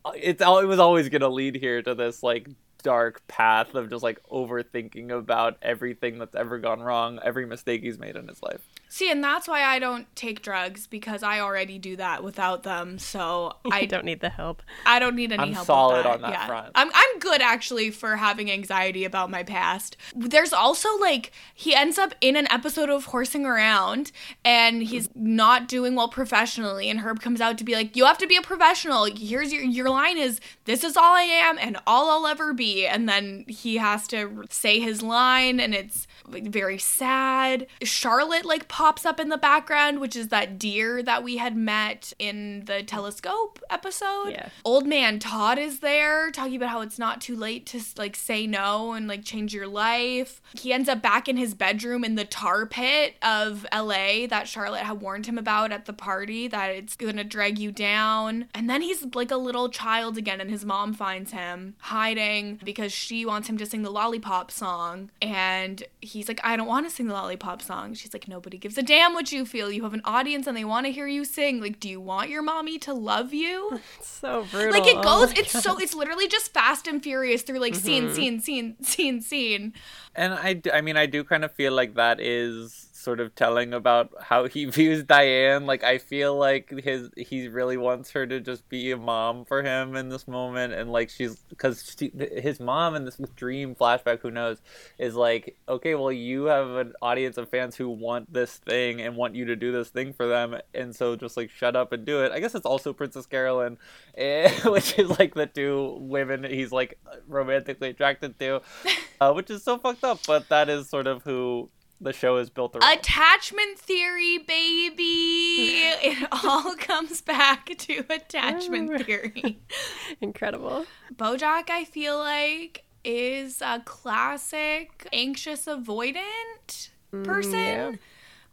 [0.05, 2.49] uh, it's al- it was always to lead here to this like
[2.83, 7.99] dark path of just like overthinking about everything that's ever gone wrong, every mistake he's
[7.99, 8.69] made in his life.
[8.89, 12.99] See, and that's why I don't take drugs because I already do that without them.
[12.99, 14.63] So I I don't need the help.
[14.85, 15.67] I don't need any I'm help.
[15.67, 16.15] solid with that.
[16.15, 16.47] on that yeah.
[16.47, 16.73] front.
[16.75, 19.97] I'm I'm good actually for having anxiety about my past.
[20.15, 24.13] There's also like he ends up in an episode of Horsing Around
[24.45, 28.19] and he's not doing well professionally and Herb comes out to be like, You have
[28.19, 29.05] to be a professional.
[29.05, 32.87] Here's your your line is this is all I am and all I'll ever be
[32.87, 37.67] and then he has to say his line and it's like, very sad.
[37.83, 42.13] Charlotte like pops up in the background, which is that deer that we had met
[42.19, 44.31] in the telescope episode.
[44.31, 44.49] Yeah.
[44.65, 48.47] Old man Todd is there talking about how it's not too late to like say
[48.47, 50.41] no and like change your life.
[50.59, 54.83] He ends up back in his bedroom in the tar pit of LA that Charlotte
[54.83, 58.47] had warned him about at the party that it's going to drag you down.
[58.55, 62.93] And then he's like a little child again and his mom finds him hiding because
[62.93, 65.83] she wants him to sing the lollipop song and
[66.17, 67.95] he's like I don't want to sing the lollipop song.
[67.95, 69.71] She's like nobody gives a damn what you feel.
[69.71, 71.61] You have an audience and they want to hear you sing.
[71.61, 73.81] Like do you want your mommy to love you?
[73.99, 74.73] It's So brutal.
[74.73, 75.63] like it Oh goes my it's God.
[75.63, 78.15] so it's literally just fast and furious through like scene mm-hmm.
[78.15, 79.73] scene scene scene scene
[80.15, 83.73] And I, I mean, I do kind of feel like that is sort of telling
[83.73, 85.65] about how he views Diane.
[85.65, 89.63] Like, I feel like his he really wants her to just be a mom for
[89.63, 94.21] him in this moment, and like she's because she, his mom in this dream flashback,
[94.21, 94.61] who knows,
[94.99, 99.17] is like, okay, well, you have an audience of fans who want this thing and
[99.17, 102.05] want you to do this thing for them, and so just like shut up and
[102.05, 102.33] do it.
[102.33, 103.79] I guess it's also Princess Carolyn,
[104.19, 108.61] eh, which is like the two women he's like romantically attracted to
[109.21, 110.21] uh, which is so fucked up.
[110.27, 112.99] But that is sort of who the show is built around.
[112.99, 114.95] attachment theory baby
[116.03, 118.99] it all comes back to attachment oh.
[118.99, 119.59] theory
[120.21, 120.87] incredible.
[121.15, 127.93] bojack i feel like is a classic anxious avoidant mm, person yeah.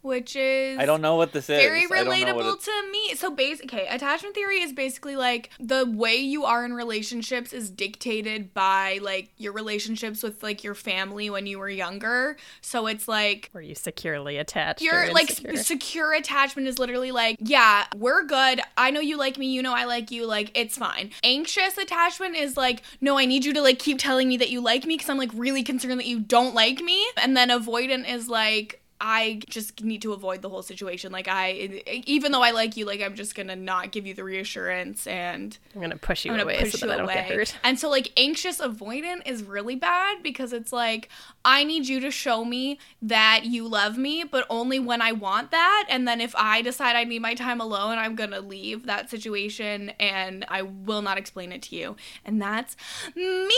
[0.03, 1.57] Which is I don't know what this is.
[1.57, 3.15] very I don't know what relatable to me.
[3.15, 7.69] So basic okay, attachment theory is basically like the way you are in relationships is
[7.69, 12.37] dictated by like your relationships with like your family when you were younger.
[12.61, 14.81] So it's like Were you securely attached?
[14.81, 18.61] or your like secure attachment is literally like, yeah, we're good.
[18.77, 21.11] I know you like me, you know I like you, like it's fine.
[21.23, 24.59] Anxious attachment is like, no, I need you to like keep telling me that you
[24.59, 27.05] like me because I'm like really concerned that you don't like me.
[27.21, 31.11] And then avoidant is like I just need to avoid the whole situation.
[31.11, 34.23] Like I, even though I like you, like I'm just gonna not give you the
[34.23, 37.05] reassurance and I'm gonna push you I'm gonna away push so you that I don't
[37.05, 37.15] away.
[37.15, 37.55] get hurt.
[37.65, 41.09] And so like anxious avoidant is really bad because it's like
[41.43, 45.51] I need you to show me that you love me, but only when I want
[45.51, 45.85] that.
[45.89, 49.89] And then if I decide I need my time alone, I'm gonna leave that situation
[49.99, 51.97] and I will not explain it to you.
[52.23, 52.77] And that's
[53.17, 53.49] me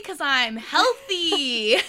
[0.00, 1.78] because I'm healthy.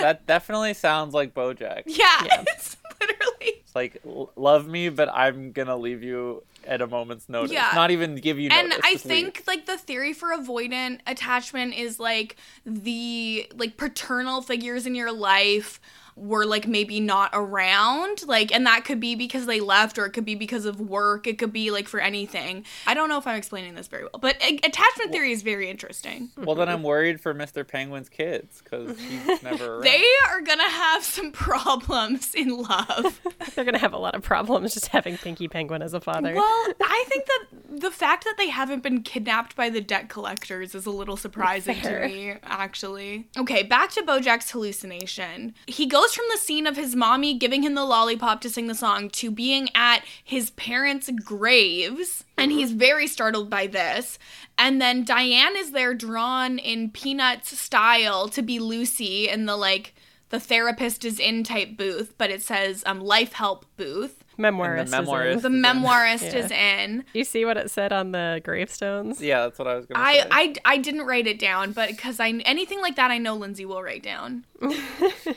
[0.00, 1.82] That definitely sounds like BoJack.
[1.84, 2.44] yeah, Yeah.
[2.48, 3.60] it's literally.
[3.60, 4.00] It's like
[4.36, 7.52] love me, but I'm gonna leave you at a moment's notice.
[7.52, 7.70] Yeah.
[7.74, 9.24] Not even give you and i just leave.
[9.24, 15.12] think like the theory for avoidant attachment is like the like paternal figures in your
[15.12, 15.80] life
[16.16, 20.10] were like maybe not around like and that could be because they left or it
[20.10, 23.26] could be because of work it could be like for anything i don't know if
[23.26, 26.44] i'm explaining this very well but a- attachment theory is very interesting hmm.
[26.44, 27.66] Well, then I'm worried for Mr.
[27.66, 29.84] Penguin's kids because he's never around.
[29.84, 33.20] they are gonna have some problems in love
[33.54, 36.34] They're gonna have a lot of problems just having Pinky Penguin as a father.
[36.34, 40.74] Well, I think that the fact that they haven't been kidnapped by the debt collectors
[40.74, 42.00] is a little surprising Fair.
[42.02, 43.28] to me, actually.
[43.38, 45.54] Okay, back to Bojack's hallucination.
[45.66, 48.74] He goes from the scene of his mommy giving him the lollipop to sing the
[48.74, 52.24] song to being at his parents' graves.
[52.36, 54.18] And he's very startled by this.
[54.56, 59.94] And then Diane is there drawn in Peanuts style to be Lucy in the like
[60.30, 64.19] the therapist is in type booth, but it says um life help booth.
[64.40, 64.84] Memoirist.
[64.84, 65.04] is in.
[65.04, 65.30] memoirist.
[65.30, 65.62] The is in.
[65.62, 67.04] memoirist is in.
[67.12, 69.20] Do you see what it said on the gravestones?
[69.20, 70.28] Yeah, that's what I was gonna I, say.
[70.30, 73.64] I, I didn't write it down, but because I anything like that, I know Lindsay
[73.64, 74.44] will write down.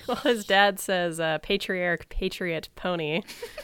[0.08, 3.22] Well, his dad says uh, patriarch, patriot, pony,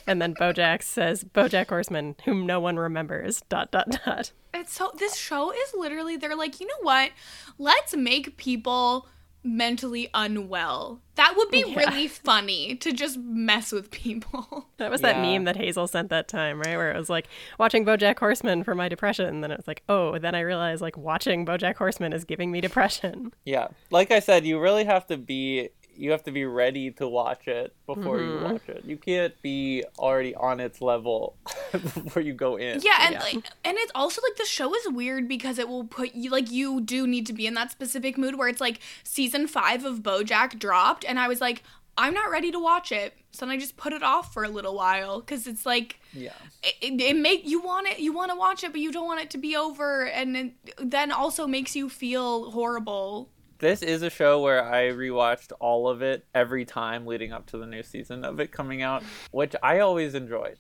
[0.08, 3.42] and then Bojack says Bojack Horseman, whom no one remembers.
[3.50, 4.32] Dot dot dot.
[4.54, 7.12] It's so this show is literally they're like, you know what?
[7.58, 9.08] Let's make people
[9.44, 11.02] mentally unwell.
[11.16, 11.80] That would be oh, Yeah.
[11.80, 14.68] really funny to just mess with people.
[14.78, 15.22] That was that Yeah.
[15.34, 16.78] meme that Hazel sent that time, right?
[16.78, 19.84] Where it was like watching BoJack Horseman for my depression, and then it was like,
[19.90, 23.34] oh, then I realized like watching BoJack Horseman is giving me depression.
[23.46, 27.08] Yeah, like I said, you really have to be you have to be ready to
[27.08, 28.38] watch it before Mm-hmm.
[28.46, 28.84] you watch it.
[28.86, 31.36] You can't be already on its level
[31.72, 32.80] before you go in.
[32.82, 33.22] Yeah, and Yeah.
[33.24, 33.36] like,
[33.66, 36.80] and it's also like the show is weird because it will put you like you
[36.82, 40.58] do need to be in that specific mood where it's like season five of BoJack
[40.58, 41.64] dropped, and I was like,
[41.98, 44.50] I'm not ready to watch it, so then I just put it off for a
[44.50, 46.32] little while because it's like Yeah.
[46.64, 49.06] it, it, it make you want it, you want to watch it, but you don't
[49.06, 53.32] want it to be over, and it then also makes you feel horrible.
[53.60, 57.58] This is a show where I rewatched all of it every time leading up to
[57.58, 60.58] the new season of it coming out, which I always enjoyed.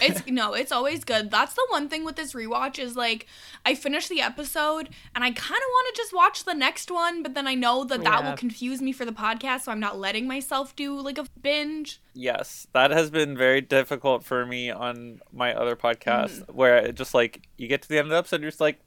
[0.00, 1.30] It's no, it's always good.
[1.30, 3.26] That's the one thing with this rewatch is like
[3.66, 7.22] I finish the episode and I kind of want to just watch the next one,
[7.22, 8.30] but then I know that that Yeah.
[8.30, 12.00] will confuse me for the podcast, so I'm not letting myself do like a binge.
[12.14, 16.54] Yes, that has been very difficult for me on my other podcast, Mm.
[16.54, 18.80] where it just like you get to the end of the episode, you're just like,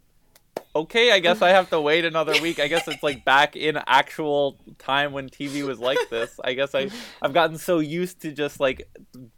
[0.76, 2.60] okay, I guess I have to wait another week.
[2.60, 6.40] I guess it's like back in actual time when TV was like this.
[6.44, 6.90] I guess I
[7.22, 8.90] I've gotten so used to just like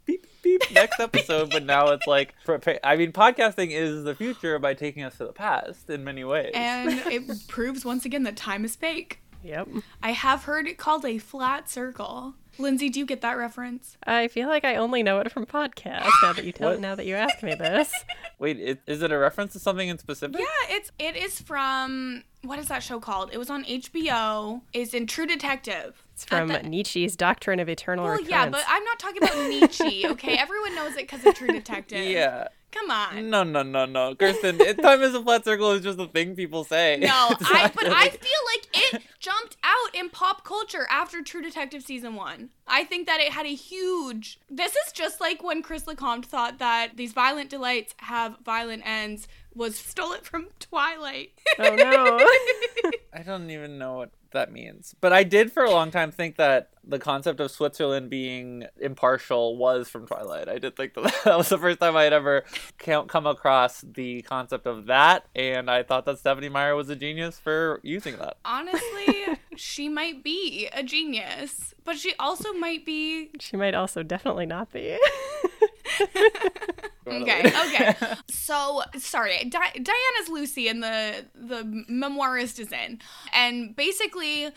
[0.04, 4.58] beep beep next episode, but now it's like prepa- I mean, podcasting is the future
[4.58, 6.52] by taking us to the past in many ways.
[6.54, 9.20] And it proves once again that time is fake.
[9.42, 9.68] Yep.
[10.02, 12.34] I have heard it called a flat circle.
[12.58, 13.96] Lindsay, do you get that reference?
[14.06, 16.10] I feel like I only know it from podcasts.
[16.22, 16.80] Now that you tell, What?
[16.80, 17.92] now that you ask me this,
[18.38, 20.38] Wait, it, is it a reference to something in specific?
[20.38, 23.30] Yeah, it's it is from what is that show called?
[23.32, 24.60] It was on HBO.
[24.72, 26.02] It's in True Detective.
[26.12, 28.30] it's from the- Nietzsche's Doctrine of Eternal Well, Recurrence.
[28.30, 30.06] yeah, but I'm not talking about Nietzsche.
[30.06, 32.06] Okay, everyone knows it because of True Detective.
[32.06, 32.48] Yeah.
[32.74, 33.30] Come on.
[33.30, 34.16] No, no, no, no.
[34.16, 36.98] Kirsten, it, time is a flat circle is just a thing people say.
[37.00, 37.06] No,
[37.40, 41.84] I but really- I feel like it jumped out in pop culture after True Detective
[41.84, 42.50] season one.
[42.66, 44.40] I think that it had a huge.
[44.50, 49.28] This is just like when Chris Lecomte thought that these violent delights have violent ends.
[49.54, 51.30] Was stole it from Twilight.
[51.60, 52.90] oh no.
[53.12, 54.94] I don't even know what that means.
[55.00, 59.56] But I did for a long time think that the concept of Switzerland being impartial
[59.56, 60.48] was from Twilight.
[60.48, 62.44] I did think that that was the first time I had ever
[62.78, 67.38] come across the concept of that, and I thought that Stephenie Meyer was a genius
[67.38, 68.36] for using that.
[68.44, 69.24] Honestly,
[69.56, 73.30] she might be a genius, but she also might be.
[73.40, 74.98] She might also definitely not be.
[77.06, 77.96] okay, okay.
[78.30, 83.00] So sorry, Di- Diana's Lucy, and the the memoirist is in,
[83.32, 84.50] and basically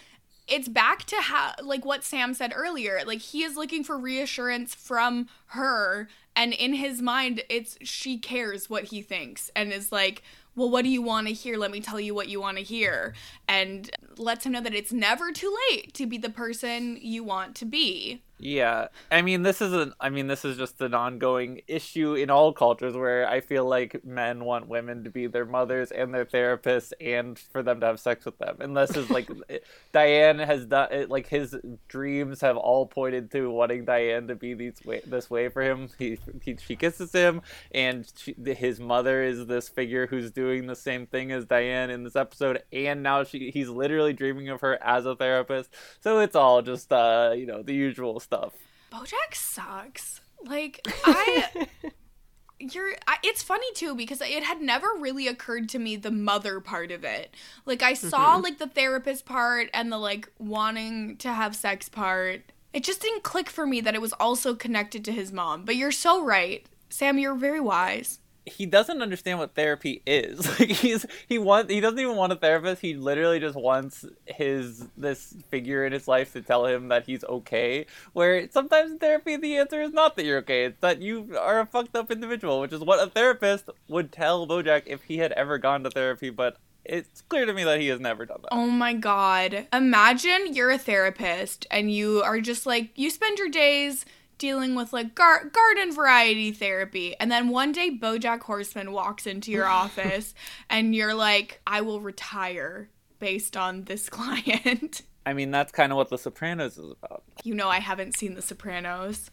[0.47, 3.01] it's back to how like what Sam said earlier.
[3.05, 8.69] Like he is looking for reassurance from her and in his mind it's she cares
[8.69, 10.23] what he thinks and is like,
[10.55, 11.57] "Well, what do you want to hear?
[11.57, 13.13] Let me tell you what you want to hear."
[13.47, 17.55] And lets him know that it's never too late to be the person you want
[17.57, 18.21] to be.
[18.39, 19.93] Yeah, I mean, this is an.
[19.99, 24.05] I mean, this is just an ongoing issue in all cultures where I feel like
[24.05, 27.99] men want women to be their mothers and their therapists, and for them to have
[27.99, 28.57] sex with them.
[28.59, 29.27] And this is like,
[29.91, 31.09] Diane has done it.
[31.09, 31.55] Like his
[31.88, 35.89] dreams have all pointed to wanting Diane to be these way, this way for him.
[35.97, 40.75] He, he she kisses him, and she, his mother is this figure who's doing the
[40.75, 44.77] same thing as Diane in this episode, and now she he's literally dreaming of her
[44.83, 45.71] as a therapist.
[46.01, 48.53] So it's all just uh, you know the usual stuff.
[48.91, 50.21] Bojack sucks.
[50.45, 51.67] Like I
[52.59, 56.59] you're I, it's funny too because it had never really occurred to me the mother
[56.59, 57.34] part of it.
[57.65, 58.43] Like I saw mm-hmm.
[58.43, 62.51] like the therapist part and the like wanting to have sex part.
[62.73, 65.65] It just didn't click for me that it was also connected to his mom.
[65.65, 66.65] But you're so right.
[66.89, 70.47] Sam, you're very wise he doesn't understand what therapy is.
[70.57, 72.81] Like he's he wants he doesn't even want a therapist.
[72.81, 77.23] He literally just wants his this figure in his life to tell him that he's
[77.23, 77.85] okay.
[78.13, 80.65] Where sometimes in therapy the answer is not that you're okay.
[80.65, 84.47] It's that you are a fucked up individual, which is what a therapist would tell
[84.47, 87.87] Bojack if he had ever gone to therapy, but it's clear to me that he
[87.87, 88.53] has never done that.
[88.53, 89.67] Oh my god.
[89.73, 94.05] Imagine you're a therapist and you are just like you spend your days
[94.38, 97.15] dealing with like gar- garden variety therapy.
[97.19, 100.33] And then one day bojack horseman walks into your office
[100.69, 105.01] and you're like i will retire based on this client.
[105.25, 107.23] I mean that's kind of what the sopranos is about.
[107.43, 109.31] You know i haven't seen the sopranos.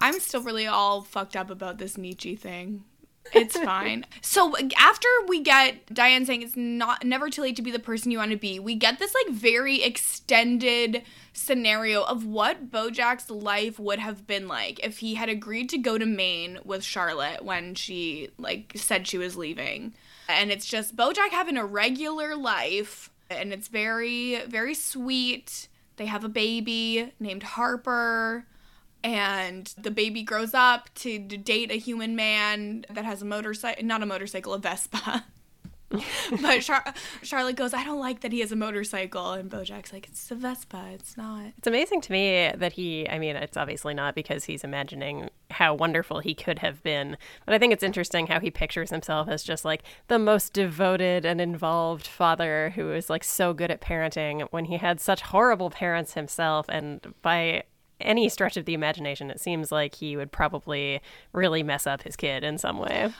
[0.00, 2.84] I'm still really all fucked up about this nietzsche thing
[3.32, 4.06] it's fine.
[4.20, 8.10] So after we get Diane saying it's not never too late to be the person
[8.10, 11.02] you want to be, we get this like very extended
[11.32, 15.98] scenario of what Bojack's life would have been like if he had agreed to go
[15.98, 19.94] to Maine with Charlotte when she like said she was leaving.
[20.28, 25.68] And it's just Bojack having a regular life and it's very very sweet.
[25.96, 28.46] They have a baby named Harper
[29.04, 34.02] and the baby grows up to date a human man that has a motorcycle, not
[34.02, 35.24] a motorcycle, a Vespa.
[36.40, 39.32] but Char- Charlotte goes, I don't like that he has a motorcycle.
[39.32, 40.90] And Bojack's like, it's a Vespa.
[40.94, 41.52] It's not.
[41.58, 45.74] It's amazing to me that he, I mean, it's obviously not because he's imagining how
[45.74, 47.16] wonderful he could have been.
[47.44, 51.24] But I think it's interesting how he pictures himself as just like the most devoted
[51.26, 55.70] and involved father who is like so good at parenting when he had such horrible
[55.70, 56.66] parents himself.
[56.68, 57.64] And by
[58.02, 61.00] any stretch of the imagination, it seems like he would probably
[61.32, 63.12] really mess up his kid in some way.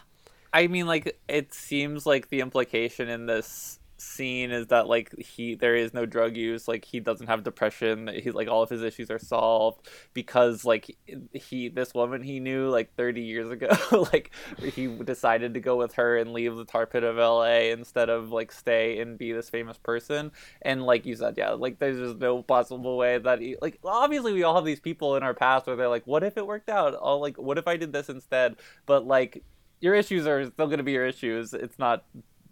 [0.53, 5.55] I mean, like, it seems like the implication in this scene is that like he
[5.55, 8.83] there is no drug use like he doesn't have depression he's like all of his
[8.83, 10.97] issues are solved because like
[11.33, 13.69] he this woman he knew like 30 years ago
[14.13, 18.09] like he decided to go with her and leave the tar pit of la instead
[18.09, 20.33] of like stay and be this famous person.
[20.63, 24.33] And like you said yeah like there's just no possible way that he like obviously
[24.33, 26.69] we all have these people in our past where they're like what if it worked
[26.69, 26.97] out?
[27.01, 28.57] Oh like what if i did this instead?
[28.87, 29.43] But like
[29.81, 31.53] your issues are still going to be your issues.
[31.53, 32.05] It's not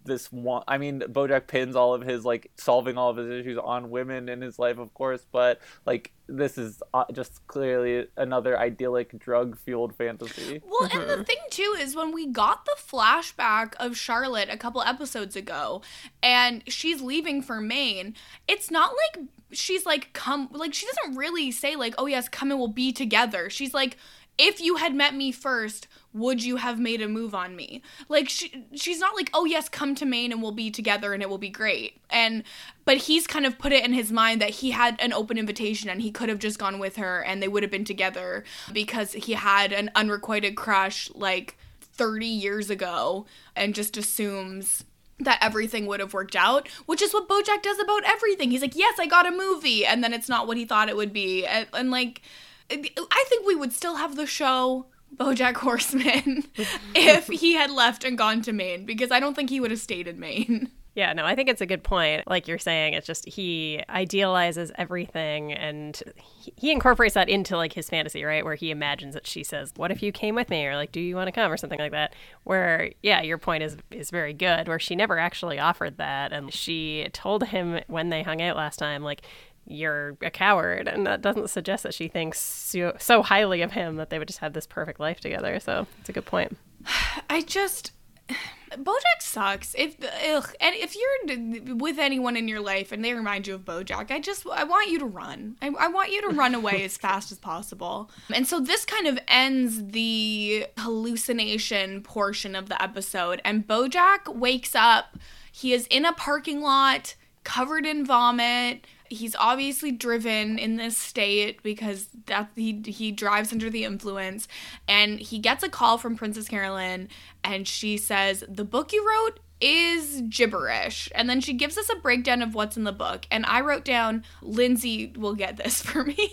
[0.05, 3.59] this one i mean bojack pins all of his like solving all of his issues
[3.59, 8.57] on women in his life of course but like this is uh, just clearly another
[8.57, 10.63] idyllic drug fueled fantasy.
[10.65, 14.81] Well and the thing too is when we got the flashback of charlotte a couple
[14.83, 15.83] episodes ago
[16.23, 18.15] and she's leaving for maine
[18.47, 22.51] it's not like she's like come like she doesn't really say like oh yes come
[22.51, 23.51] and we'll be together.
[23.51, 23.97] She's like
[24.41, 28.26] if you had met me first would you have made a move on me like
[28.28, 31.28] she she's not like oh yes come to maine and we'll be together and it
[31.28, 32.43] will be great and
[32.86, 35.91] but he's kind of put it in his mind that he had an open invitation
[35.91, 39.12] and he could have just gone with her and they would have been together because
[39.12, 41.59] he had an unrequited crush like
[41.93, 44.84] 30 years ago and just assumes
[45.18, 48.51] that everything would have worked out, which is what Bojack does about everything.
[48.51, 50.97] He's like, "Yes, I got a movie," and then it's not what he thought it
[50.97, 51.45] would be.
[51.45, 52.22] And, and like
[52.71, 56.45] I think we would still have the show Bojack Horseman
[56.95, 59.81] if he had left and gone to Maine because I don't think he would have
[59.81, 60.71] stayed in Maine.
[60.97, 62.27] Yeah, no, I think it's a good point.
[62.27, 67.73] Like you're saying, it's just he idealizes everything and he, he incorporates that into like
[67.73, 68.45] his fantasy, right?
[68.45, 71.01] Where he imagines that she says, "What if you came with me?" or like, "Do
[71.01, 72.12] you want to come?" or something like that.
[72.43, 74.66] Where yeah, your point is is very good.
[74.66, 78.79] Where she never actually offered that, and she told him when they hung out last
[78.79, 79.23] time, like,
[79.71, 83.97] you're a coward and that doesn't suggest that she thinks so, so highly of him
[83.97, 86.57] that they would just have this perfect life together so it's a good point
[87.31, 87.93] I just
[88.71, 89.75] Bojack sucks.
[89.77, 93.64] If ugh, and if you're with anyone in your life and they remind you of
[93.64, 95.57] Bojack, I just I want you to run.
[95.61, 98.11] I, I want you to run away as fast as possible.
[98.33, 103.41] And so this kind of ends the hallucination portion of the episode.
[103.45, 105.18] And Bojack wakes up.
[105.51, 111.63] He is in a parking lot covered in vomit he's obviously driven in this state
[111.65, 114.47] because that he he drives under the influence
[114.87, 117.09] and he gets a call from Princess Carolyn
[117.43, 121.09] and she says the book you wrote is gibberish.
[121.15, 123.27] And then she gives us a breakdown of what's in the book.
[123.31, 126.31] And I wrote down, Lindsay will get this for me.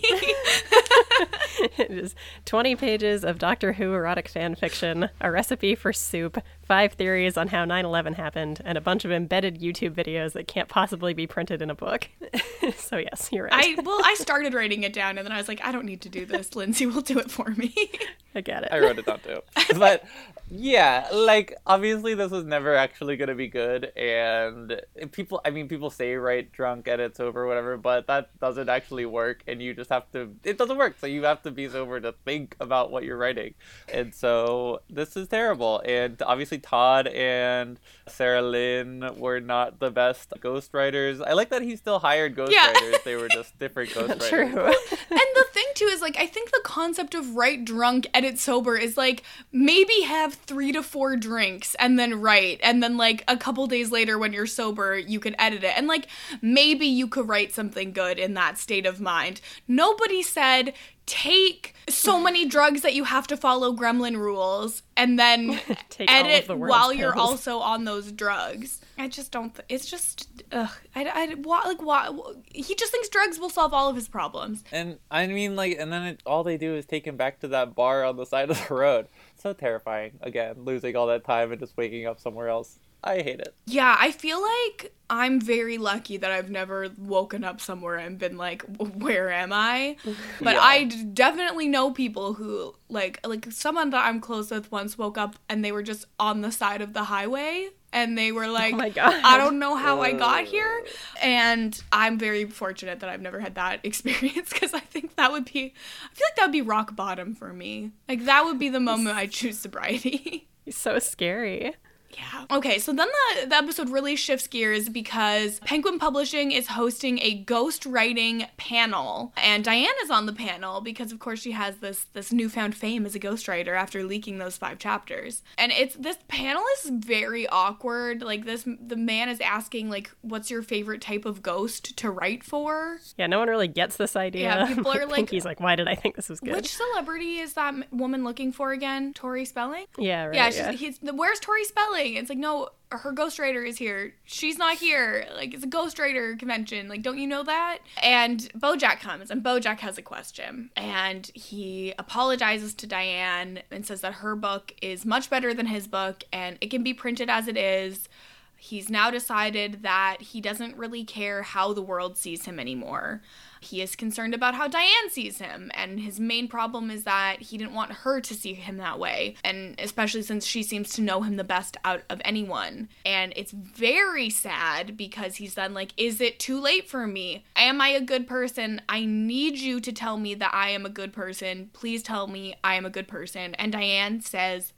[1.76, 2.14] it is
[2.44, 7.48] 20 pages of Doctor Who erotic fan fiction, a recipe for soup, five theories on
[7.48, 11.26] how 9 11 happened, and a bunch of embedded YouTube videos that can't possibly be
[11.26, 12.08] printed in a book.
[12.76, 13.78] so, yes, you're right.
[13.78, 16.00] I, well, I started writing it down and then I was like, I don't need
[16.02, 16.54] to do this.
[16.56, 17.74] Lindsay will do it for me.
[18.34, 18.68] I get it.
[18.72, 19.40] I wrote it down too.
[19.76, 20.04] But
[20.50, 24.80] yeah, like obviously this was never actually gonna be good, and
[25.12, 25.40] people.
[25.44, 29.60] I mean, people say write drunk, edit sober, whatever, but that doesn't actually work, and
[29.60, 30.34] you just have to.
[30.44, 33.54] It doesn't work, so you have to be sober to think about what you're writing,
[33.92, 35.82] and so this is terrible.
[35.84, 41.22] And obviously, Todd and Sarah Lynn were not the best ghostwriters.
[41.26, 42.50] I like that he still hired ghostwriters.
[42.52, 42.98] Yeah.
[43.04, 44.28] they were just different ghostwriters.
[44.28, 44.46] True.
[45.10, 48.76] and the thing too is like I think the concept of write drunk, edit sober
[48.76, 52.60] is like maybe have three to four drinks and then write.
[52.62, 55.76] And then like a couple days later when you're sober you can edit it.
[55.76, 56.06] And like
[56.40, 59.40] maybe you could write something good in that state of mind.
[59.66, 60.74] Nobody said
[61.08, 65.58] take so many drugs that you have to follow gremlin rules and then
[66.00, 67.00] edit the while pills.
[67.00, 71.62] you're also on those drugs i just don't th- it's just ugh, I, I, why,
[71.64, 72.10] like why
[72.54, 75.92] he just thinks drugs will solve all of his problems and i mean like and
[75.92, 78.50] then it, all they do is take him back to that bar on the side
[78.50, 80.12] of the road so terrifying.
[80.20, 82.78] Again, losing all that time and just waking up somewhere else.
[83.02, 83.54] I hate it.
[83.66, 88.36] Yeah, I feel like I'm very lucky that I've never woken up somewhere and been
[88.36, 89.96] like, "Where am I?"
[90.40, 90.62] But yeah.
[90.62, 95.36] I definitely know people who like like someone that I'm close with once woke up
[95.48, 98.74] and they were just on the side of the highway and they were oh like,
[98.98, 100.84] oh I don't know how I got here.
[101.22, 105.50] And I'm very fortunate that I've never had that experience because I think that would
[105.50, 105.74] be,
[106.10, 107.92] I feel like that would be rock bottom for me.
[108.08, 110.48] Like that would be the moment I choose sobriety.
[110.70, 111.74] so scary.
[112.16, 112.44] Yeah.
[112.50, 117.34] Okay, so then the, the episode really shifts gears because Penguin Publishing is hosting a
[117.34, 119.32] ghost writing panel.
[119.36, 123.04] And Diane is on the panel because of course she has this this newfound fame
[123.04, 125.42] as a ghostwriter after leaking those five chapters.
[125.58, 128.22] And it's this panel is very awkward.
[128.22, 132.42] Like this the man is asking like what's your favorite type of ghost to write
[132.42, 132.98] for?
[133.16, 134.42] Yeah, no one really gets this idea.
[134.42, 136.54] Yeah, people are like He's like, why did I think this was good?
[136.54, 139.12] Which celebrity is that woman looking for again?
[139.12, 139.84] Tori Spelling?
[139.98, 140.34] Yeah, right.
[140.34, 140.72] Yeah, yeah.
[140.72, 141.97] he's where's Tori Spelling?
[142.06, 144.14] It's like, no, her ghostwriter is here.
[144.24, 145.26] She's not here.
[145.34, 146.88] Like, it's a ghostwriter convention.
[146.88, 147.78] Like, don't you know that?
[148.02, 150.70] And Bojack comes, and Bojack has a question.
[150.76, 155.86] And he apologizes to Diane and says that her book is much better than his
[155.86, 158.08] book, and it can be printed as it is.
[158.56, 163.22] He's now decided that he doesn't really care how the world sees him anymore.
[163.60, 167.58] He is concerned about how Diane sees him, and his main problem is that he
[167.58, 171.22] didn't want her to see him that way, and especially since she seems to know
[171.22, 172.88] him the best out of anyone.
[173.04, 177.44] And it's very sad because he's then like, Is it too late for me?
[177.56, 178.80] Am I a good person?
[178.88, 181.70] I need you to tell me that I am a good person.
[181.72, 183.54] Please tell me I am a good person.
[183.56, 184.72] And Diane says,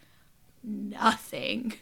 [0.63, 1.75] Nothing.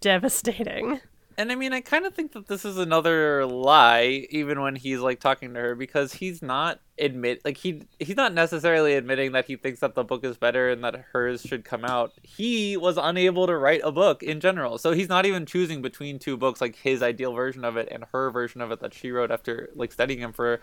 [0.00, 1.00] Devastating.
[1.40, 4.98] And I mean, I kind of think that this is another lie, even when he's
[4.98, 9.46] like talking to her, because he's not admit like he he's not necessarily admitting that
[9.46, 12.12] he thinks that the book is better and that hers should come out.
[12.22, 16.18] He was unable to write a book in general, so he's not even choosing between
[16.18, 19.10] two books, like his ideal version of it and her version of it that she
[19.10, 20.60] wrote after like studying him for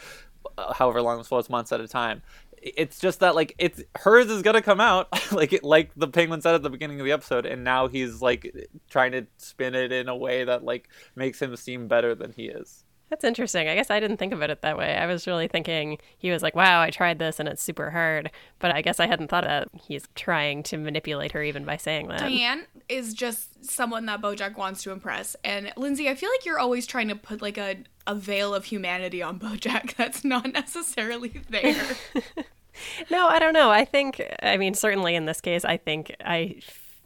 [0.60, 2.22] uh, however long this was, months at a time
[2.62, 6.42] it's just that like it's hers is gonna come out like it, like the penguin
[6.42, 9.92] said at the beginning of the episode and now he's like trying to spin it
[9.92, 13.70] in a way that like makes him seem better than he is that's interesting.
[13.70, 14.98] I guess I didn't think of it that way.
[14.98, 18.32] I was really thinking he was like, wow, I tried this and it's super hard.
[18.60, 22.10] But I guess I hadn't thought that he's trying to manipulate her even by saying
[22.10, 22.20] that.
[22.20, 25.36] Diane, is just someone that Bojack wants to impress.
[25.44, 27.78] And Lindsay, I feel like you're always trying to put like a,
[28.08, 31.86] a veil of humanity on Bojack that's not necessarily there.
[33.10, 33.72] No, I don't know.
[33.72, 36.60] I think, I mean, certainly in this case, I think I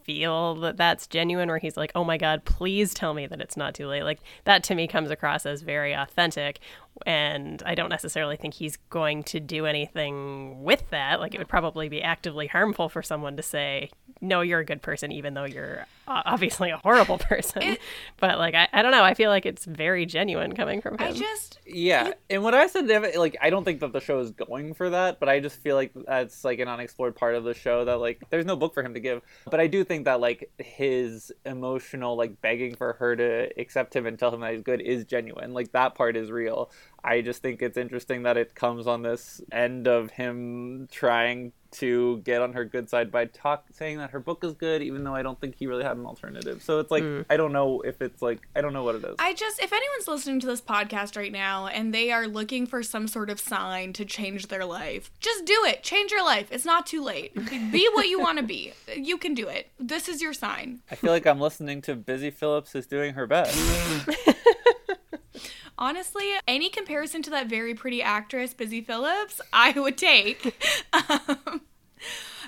[0.04, 3.56] feel that that's genuine where he's like, oh my God, please tell me that it's
[3.56, 4.02] not too late.
[4.02, 6.60] Like, that to me comes across as very authentic.
[7.06, 11.20] And I don't necessarily think he's going to do anything with that.
[11.20, 13.90] Like, it would probably be actively harmful for someone to say,
[14.20, 17.62] no, you're a good person, even though you're obviously a horrible person.
[17.62, 17.80] It-
[18.20, 19.02] but, like, I, I don't know.
[19.02, 21.08] I feel like it's very genuine coming from him.
[21.08, 24.30] I just Yeah, and what I said, like, I don't think that the show is
[24.30, 27.54] going for that, but I just feel like that's like an unexplored part of the
[27.54, 29.22] show that like there's no book for him to give.
[29.50, 34.06] But I do think that like his emotional like begging for her to accept him
[34.06, 35.54] and tell him that he's good is genuine.
[35.54, 36.70] Like that part is real.
[37.04, 42.18] I just think it's interesting that it comes on this end of him trying to
[42.18, 45.14] get on her good side by talk saying that her book is good, even though
[45.14, 46.62] I don't think he really had an alternative.
[46.62, 47.22] So it's like hmm.
[47.30, 49.16] I don't know if it's like I don't know what it is.
[49.18, 52.82] I just, if anyone's listening to this podcast right now and they are looking for
[52.82, 55.82] some sort of sign to change their life, just do it.
[55.82, 56.48] Change your life.
[56.50, 57.34] It's not too late.
[57.72, 58.72] Be what you want to be.
[58.94, 59.70] You can do it.
[59.78, 60.80] This is your sign.
[60.90, 63.58] I feel like I'm listening to Busy Phillips is doing her best.
[65.78, 70.56] Honestly, any comparison to that very pretty actress, Busy Phillips, I would take.
[71.08, 71.62] Um,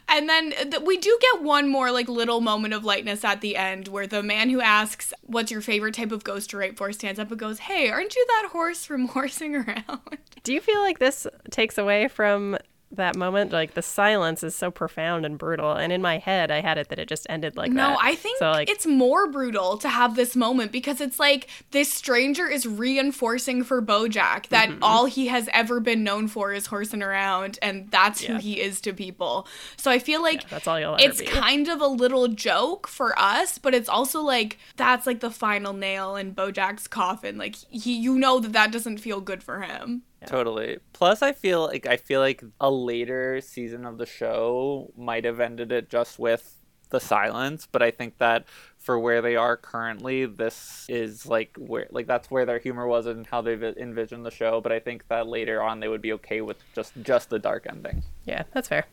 [0.09, 3.57] and then th- we do get one more like little moment of lightness at the
[3.57, 6.93] end where the man who asks, "What's your favorite type of ghost to write for?"
[6.93, 10.81] stands up and goes, "Hey, aren't you that horse from horsing around?" Do you feel
[10.81, 12.59] like this takes away from
[12.93, 13.53] that moment?
[13.53, 16.89] Like the silence is so profound and brutal, and in my head, I had it
[16.91, 17.99] that it just ended like No, that.
[18.01, 18.51] I think so.
[18.51, 23.65] Like, it's more brutal to have this moment because it's like this stranger is reinforcing
[23.65, 24.83] for Bojack that Mm-hmm.
[24.83, 28.81] all he has ever been known for is horsing around, and that's who he is
[28.83, 29.47] to people.
[29.77, 33.19] So I feel like that's all you'll ever it's kind of a little joke for
[33.19, 37.37] us, but it's also like that's like the final nail in Bojack's coffin.
[37.39, 40.03] Like he, you know that that doesn't feel good for him.
[40.27, 40.79] Totally.
[40.93, 45.41] Plus, I feel like I feel like a later season of the show might have
[45.41, 48.47] ended it just with the silence, but I think that
[48.79, 53.07] for where they are currently, this is like where like that's where their humor was
[53.07, 54.61] and how they've envisioned the show.
[54.61, 57.67] But I think that later on they would be okay with just just the dark
[57.69, 58.03] ending.
[58.25, 58.87] yeah, that's fair.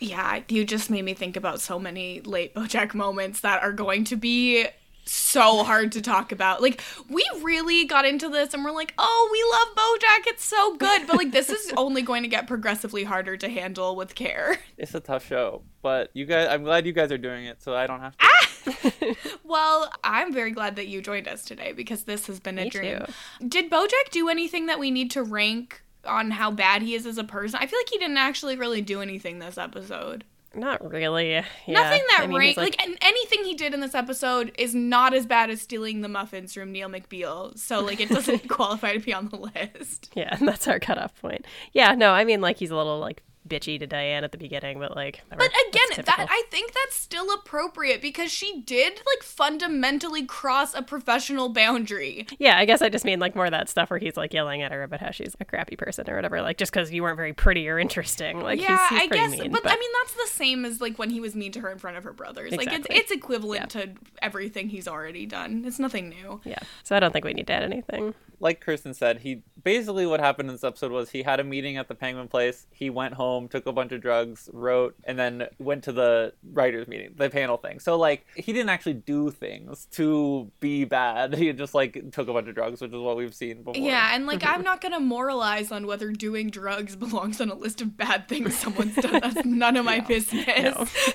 [0.00, 4.04] Yeah, you just made me think about so many late Bojack moments that are going
[4.04, 4.66] to be
[5.12, 6.60] so hard to talk about.
[6.62, 10.76] Like, we really got into this and we're like, oh, we love Bojack, it's so
[10.76, 11.06] good.
[11.06, 14.58] But, like, this is only going to get progressively harder to handle with care.
[14.76, 17.74] It's a tough show, but you guys, I'm glad you guys are doing it, so
[17.74, 18.26] I don't have to.
[18.26, 18.34] Ah!
[19.44, 22.70] Well, I'm very glad that you joined us today because this has been a Me
[22.70, 22.98] dream.
[23.40, 23.48] too.
[23.48, 27.16] Did Bojack do anything that we need to rank on how bad he is as
[27.16, 27.58] a person?
[27.62, 30.24] I feel like he didn't actually really do anything this episode.
[30.54, 31.30] Not really.
[31.32, 31.44] Yeah.
[31.66, 35.26] Nothing that I mean, like, an- anything he did in this episode is not as
[35.26, 37.56] bad as stealing the muffins from Neal McBeal.
[37.58, 40.10] So like it doesn't qualify to be on the list.
[40.14, 41.44] Yeah, that's our cutoff point.
[41.72, 44.78] Yeah, no, I mean, like he's a little like bitchy to Diane at the beginning,
[44.78, 45.22] but like.
[45.30, 45.38] But
[45.68, 46.26] again, that.
[46.30, 52.26] I think that's still appropriate because she did like fundamentally cross a professional boundary.
[52.38, 54.62] Yeah, I guess I just mean like more of that stuff where he's like yelling
[54.62, 57.16] at her about how she's a crappy person or whatever, like just because you weren't
[57.16, 58.40] very pretty or interesting.
[58.40, 60.80] Like yeah, he's, he's I pretty guess, mean, but, I mean that's the same as
[60.80, 62.52] like when he was mean to her in front of her brothers.
[62.52, 62.96] Like Exactly.
[62.96, 63.90] it's it's equivalent to
[64.22, 65.64] everything he's already done.
[65.66, 66.40] It's nothing new.
[66.44, 66.58] yeah.
[66.82, 68.14] So I don't think we need to add anything.
[68.40, 71.76] like Kirsten said, he basically what happened in this episode was he had a meeting
[71.76, 72.66] at the Penguin Place.
[72.70, 76.88] He went home, took a bunch of drugs, wrote, and then went to the writers'
[76.88, 77.78] meeting, the panel thing.
[77.78, 81.34] So like he didn't actually do things to be bad.
[81.38, 83.80] He just like took a bunch of drugs, which is what we've seen before.
[83.80, 87.80] Yeah, and like I'm not gonna moralize on whether doing drugs belongs on a list
[87.80, 89.20] of bad things someone's done.
[89.20, 90.46] That's none of my business.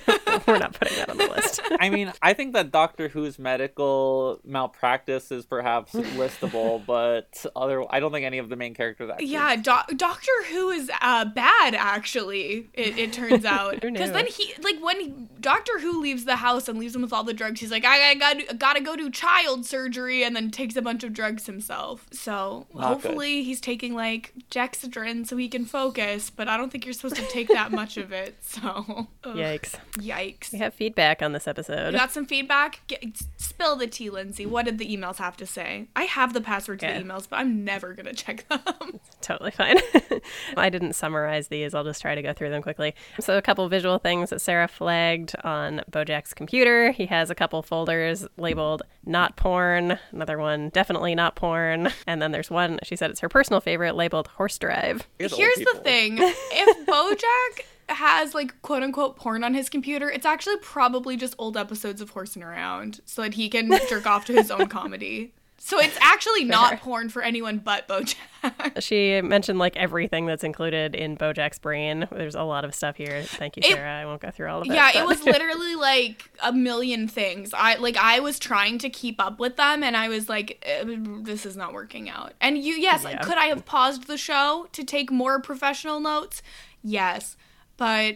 [0.08, 0.18] No,
[0.48, 1.62] we're not putting that on the list.
[1.80, 8.00] I mean, I think that Doctor Who's medical malpractice is perhaps listable, but other I
[8.00, 9.28] don't think any of the main characters actually.
[9.28, 11.76] Yeah, Do- Doctor Who is uh, bad.
[11.76, 16.38] Actually, it, it turns out because then he like when he, Doctor Who leaves the
[16.38, 17.60] house and leaves him with all the drugs.
[17.60, 21.04] He's like, I, I got gotta go do child surgery, and then takes a bunch
[21.04, 22.08] of drugs himself.
[22.12, 26.30] So Not hopefully he's taking like Dexedrine so he can focus.
[26.30, 28.36] But I don't think you're supposed to take that much of it.
[28.42, 29.76] So ugh, Yikes.
[29.98, 30.23] yikes.
[30.52, 31.94] We have feedback on this episode.
[31.94, 32.82] You got some feedback?
[32.88, 33.04] Get,
[33.38, 34.46] spill the tea, Lindsay.
[34.46, 35.88] What did the emails have to say?
[35.96, 36.98] I have the password to Okay.
[37.00, 39.00] the emails, but I'm never gonna check them.
[39.22, 39.78] Totally fine.
[40.58, 41.74] I didn't summarize these.
[41.74, 42.94] I'll just try to go through them quickly.
[43.20, 46.92] So, a couple visual things that Sarah flagged on Bojack's computer.
[46.92, 52.32] He has a couple folders labeled not porn, another one definitely not porn, and then
[52.32, 55.08] there's one, she said it's her personal favorite, labeled horse drive.
[55.20, 59.70] I guess old Here's the thing: if BoJack has like quote unquote porn on his
[59.70, 64.06] computer, it's actually probably just old episodes of Horsing Around so that he can jerk
[64.08, 65.34] off to his own comedy.
[65.66, 68.82] So it's actually not porn for anyone but Bojack.
[68.82, 72.06] She mentioned like everything that's included in Bojack's brain.
[72.12, 73.22] There's a lot of stuff here.
[73.24, 73.94] Thank you, It- Sarah.
[74.02, 74.74] I won't go through all of it.
[74.74, 77.54] Yeah, but- it was literally like a million things.
[77.54, 80.84] I like I was trying to keep up with them and I was like "Eh,
[81.22, 82.34] this is not working out.
[82.42, 83.22] And you yes, Yeah.
[83.22, 86.42] could I have paused the show to take more professional notes?
[86.84, 87.38] Yes.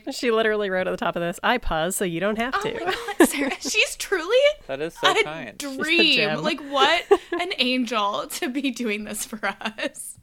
[0.05, 2.53] But She literally wrote at the top of this, I pause so you don't have
[2.57, 2.73] oh to.
[2.85, 4.35] my god, Sarah, she's truly
[4.67, 5.57] That is so a kind.
[5.57, 6.13] dream.
[6.15, 6.43] gem.
[6.47, 7.03] Like what
[7.39, 10.17] an angel to be doing this for us.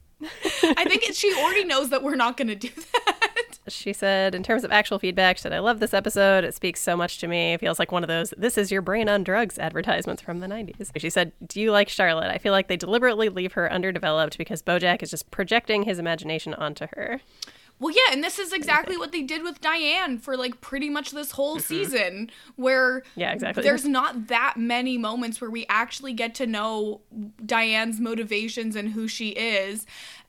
[0.63, 3.31] I think she already knows that we're not going to do that.
[3.67, 6.43] She said, in terms of actual feedback, she said, I love this episode.
[6.43, 7.53] It speaks so much to me.
[7.53, 10.47] It feels like one of those, this is your brain on drugs advertisements from the
[10.47, 10.91] 90s.
[10.97, 12.29] She said, Do you like Charlotte?
[12.31, 16.53] I feel like they deliberately leave her underdeveloped because Bojack is just projecting his imagination
[16.53, 17.21] onto her.
[17.79, 21.11] Well, yeah, and this is exactly what they did with Diane for like pretty much
[21.11, 21.65] this whole mm-hmm.
[21.65, 23.63] season, where Yeah, exactly.
[23.63, 27.01] there's not that many moments where we actually get to know
[27.45, 29.85] Diane's motivations and who she is,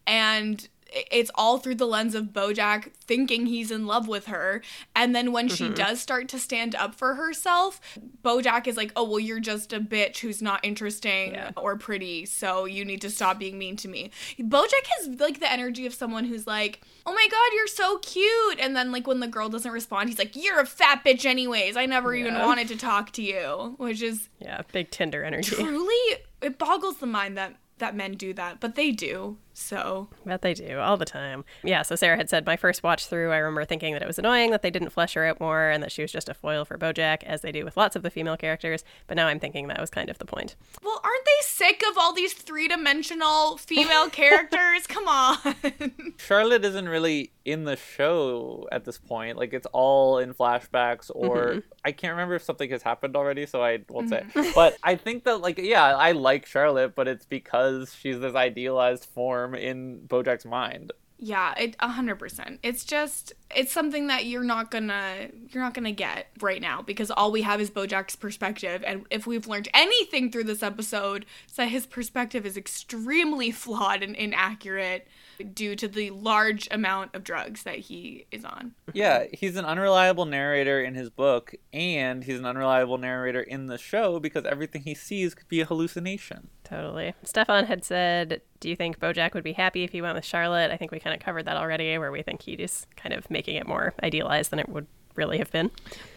[0.07, 4.63] and it's all through the lens of Bojack thinking he's in love with her,
[4.95, 5.75] and then when she mm-hmm.
[5.75, 7.81] does start to stand up for herself,
[8.23, 11.51] Bojack is like, "Oh, well, you're just a bitch who's not interesting Yeah.
[11.57, 15.51] or pretty, so you need to stop being mean to me." Bojack has like the
[15.51, 19.21] energy of someone who's like, "Oh my god, you're so cute," and then like when
[19.21, 21.77] the girl doesn't respond, he's like, "You're a fat bitch, anyways.
[21.77, 25.57] I never even wanted to talk to you," which is Yeah, big Tinder energy.
[25.57, 29.37] truly it boggles the mind that that men do that, but they do.
[29.59, 31.43] So Bet they do all the time.
[31.65, 34.19] Yeah, so Sarah had said my first watch through, I remember thinking that it was
[34.19, 36.67] annoying that they didn't flesh her out more and that she was just a foil
[36.67, 38.85] for Bojack, as they do with lots of the female characters.
[39.07, 40.57] But now I'm thinking that was kind of the point.
[40.85, 44.87] Well, aren't they sick of all these three dimensional female characters?
[44.89, 45.39] Come on.
[46.19, 49.39] Charlotte isn't really in the show at this point.
[49.39, 51.59] Like it's all in flashbacks, or Mm-hmm.
[51.85, 54.25] I can't remember if something has happened already, so I won't say.
[54.55, 59.05] But I think that, like, yeah, I like Charlotte, but it's because she's this idealized
[59.05, 60.93] form in BoJack's mind.
[61.19, 62.61] yeah, it hundred percent.
[62.63, 67.11] It's just it's something that you're not gonna you're not gonna get right now because
[67.11, 71.57] all we have is Bojack's perspective, and if we've learned anything through this episode, it's
[71.57, 75.07] that his perspective is extremely flawed and inaccurate
[75.55, 78.75] due to the large amount of drugs that he is on.
[78.93, 83.79] Yeah, he's an unreliable narrator in his book, and he's an unreliable narrator in the
[83.79, 86.49] show because everything he sees could be a hallucination.
[86.65, 87.15] Totally.
[87.23, 90.73] Stefan had said, Do you think Bojack would be happy if he went with Charlotte?
[90.73, 93.31] I think we kind of covered that already, where we think he just kind of
[93.37, 95.71] making it more idealized than it would really have been.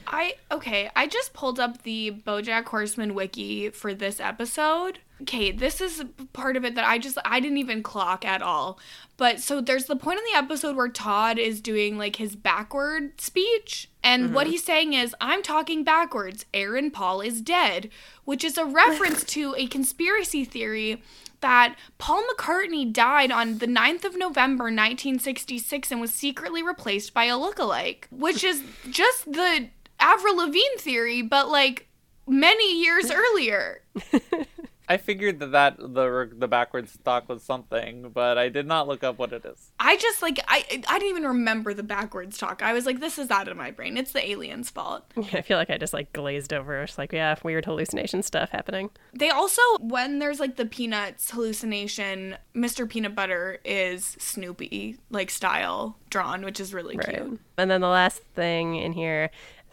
[0.08, 5.00] I okay, I just pulled up the BoJack Horseman wiki for this episode.
[5.22, 8.80] Okay, this is part of it that I just I didn't even clock at all.
[9.18, 13.20] But so there's the point in the episode where Todd is doing like his backward
[13.20, 14.52] speech and what mm-hmm.
[14.52, 16.46] he's saying is I'm talking backwards.
[16.54, 17.90] Aaron Paul is dead,
[18.24, 21.02] which is a reference to a conspiracy theory
[21.42, 27.26] that Paul McCartney died on the 9th of November 1966 and was secretly replaced by
[27.26, 29.70] a lookalike, which is just the
[30.00, 31.88] Avril Lavigne theory, but like
[32.28, 33.82] many years earlier.
[34.90, 39.04] I figured that, that the the backwards stock was something, but I did not look
[39.04, 39.72] up what it is.
[39.80, 42.64] I just like I I didn't even remember the backwards talk.
[42.64, 43.98] I was like, this is out of my brain.
[43.98, 45.06] It's the aliens' fault.
[45.32, 46.82] I feel like I just like glazed over.
[46.82, 48.90] It's like, yeah, weird hallucination stuff happening.
[49.14, 52.90] They also, when there's like the peanuts hallucination, Mr.
[52.90, 57.40] Peanut Butter is Snoopy like style drawn, which is really cute.
[57.60, 59.30] And then the last thing in here,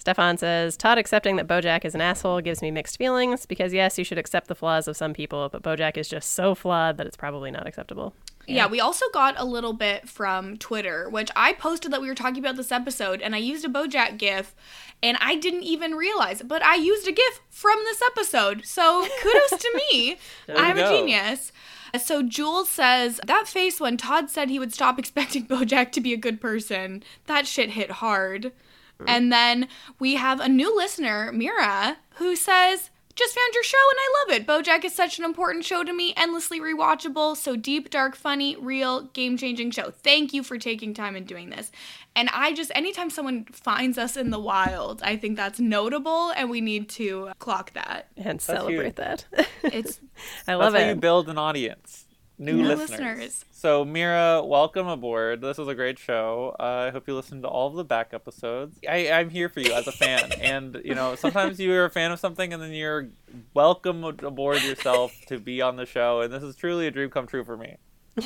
[0.07, 3.99] Stefan says Todd accepting that Bojack is an asshole gives me mixed feelings because yes,
[3.99, 7.09] you should accept the flaws of some people, but Bojack is just so flawed that
[7.09, 8.15] it's probably not acceptable.
[8.47, 8.69] Yeah.
[8.69, 12.39] we also got a little bit from Twitter, which I posted that we were talking
[12.39, 14.55] about this episode, and I used a Bojack GIF,
[15.03, 18.65] and I didn't even realize, but I used a GIF from this episode.
[18.65, 20.19] So kudos to me.
[20.55, 21.51] I'm a genius.
[21.99, 26.13] So Jules says that face when Todd said he would stop expecting Bojack to be
[26.13, 28.53] a good person, that shit hit hard.
[28.99, 29.09] Mm-hmm.
[29.09, 29.69] And then
[29.99, 34.37] we have a new listener, Mira, who says, just found your show and I love
[34.37, 34.47] it.
[34.47, 39.05] Bojack is such an important show to me, endlessly rewatchable, so deep, dark, funny, real,
[39.15, 39.91] game changing show.
[39.91, 41.73] Thank you for taking time and doing this.
[42.15, 46.51] And I just, anytime someone finds us in the wild, I think that's notable and
[46.51, 48.09] we need to clock that.
[48.17, 48.43] And huge.
[48.43, 49.25] celebrate that.
[49.63, 50.01] It's
[50.47, 52.06] I love That's how you build an audience.
[52.39, 52.91] New, New listeners.
[52.91, 53.45] listeners.
[53.53, 55.41] So Mira, welcome aboard.
[55.41, 56.55] This was a great show.
[56.61, 58.79] Uh, I hope you listened to all of the back episodes.
[58.87, 62.13] I, I'm here for you as a fan, and you know sometimes you're a fan
[62.13, 63.09] of something, and then you're
[63.55, 66.21] welcome aboard yourself to be on the show.
[66.21, 67.77] And this is truly a dream come true for me.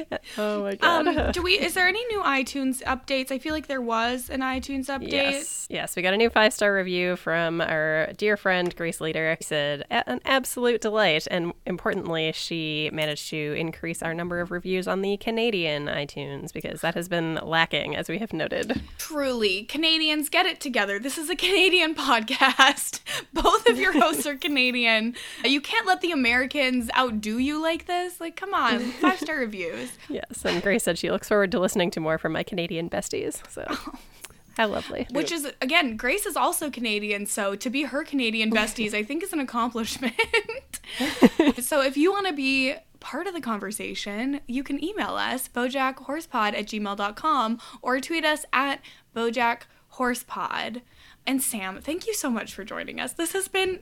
[0.38, 1.06] oh my god.
[1.08, 1.52] Um, do we?
[1.58, 3.30] Is there any new iTunes updates?
[3.30, 5.12] I feel like there was an iTunes update.
[5.12, 5.66] Yes.
[5.70, 5.96] Yes.
[5.96, 9.36] We got a new five star review from our dear friend Grace Leader.
[9.40, 11.26] She said, an absolute delight.
[11.30, 16.80] And importantly, she managed to increase our number of reviews on the Canadian iTunes because
[16.80, 18.82] that has been lacking, as we have noted.
[18.98, 20.98] Truly, Canadians get it together.
[20.98, 23.00] This is a Canadian podcast.
[23.32, 25.14] Both of your hosts are Canadian.
[25.44, 28.20] You can't let the Americans outdo you like this.
[28.20, 29.81] Like, come on, five star reviews.
[30.08, 30.44] Yes.
[30.44, 33.42] And Grace said she looks forward to listening to more from my Canadian besties.
[33.50, 33.64] So.
[33.68, 33.94] Oh.
[34.56, 35.06] How lovely.
[35.10, 39.22] Which is, again, Grace is also Canadian, so to be her Canadian besties, I think
[39.22, 40.12] is an accomplishment.
[41.60, 46.54] so if you want to be part of the conversation, you can email us, bojackhorsepod
[46.54, 48.80] at gmail.com, or tweet us at
[49.16, 50.82] bojackhorsepod.
[51.26, 53.12] And Sam, thank you so much for joining us.
[53.12, 53.80] This has been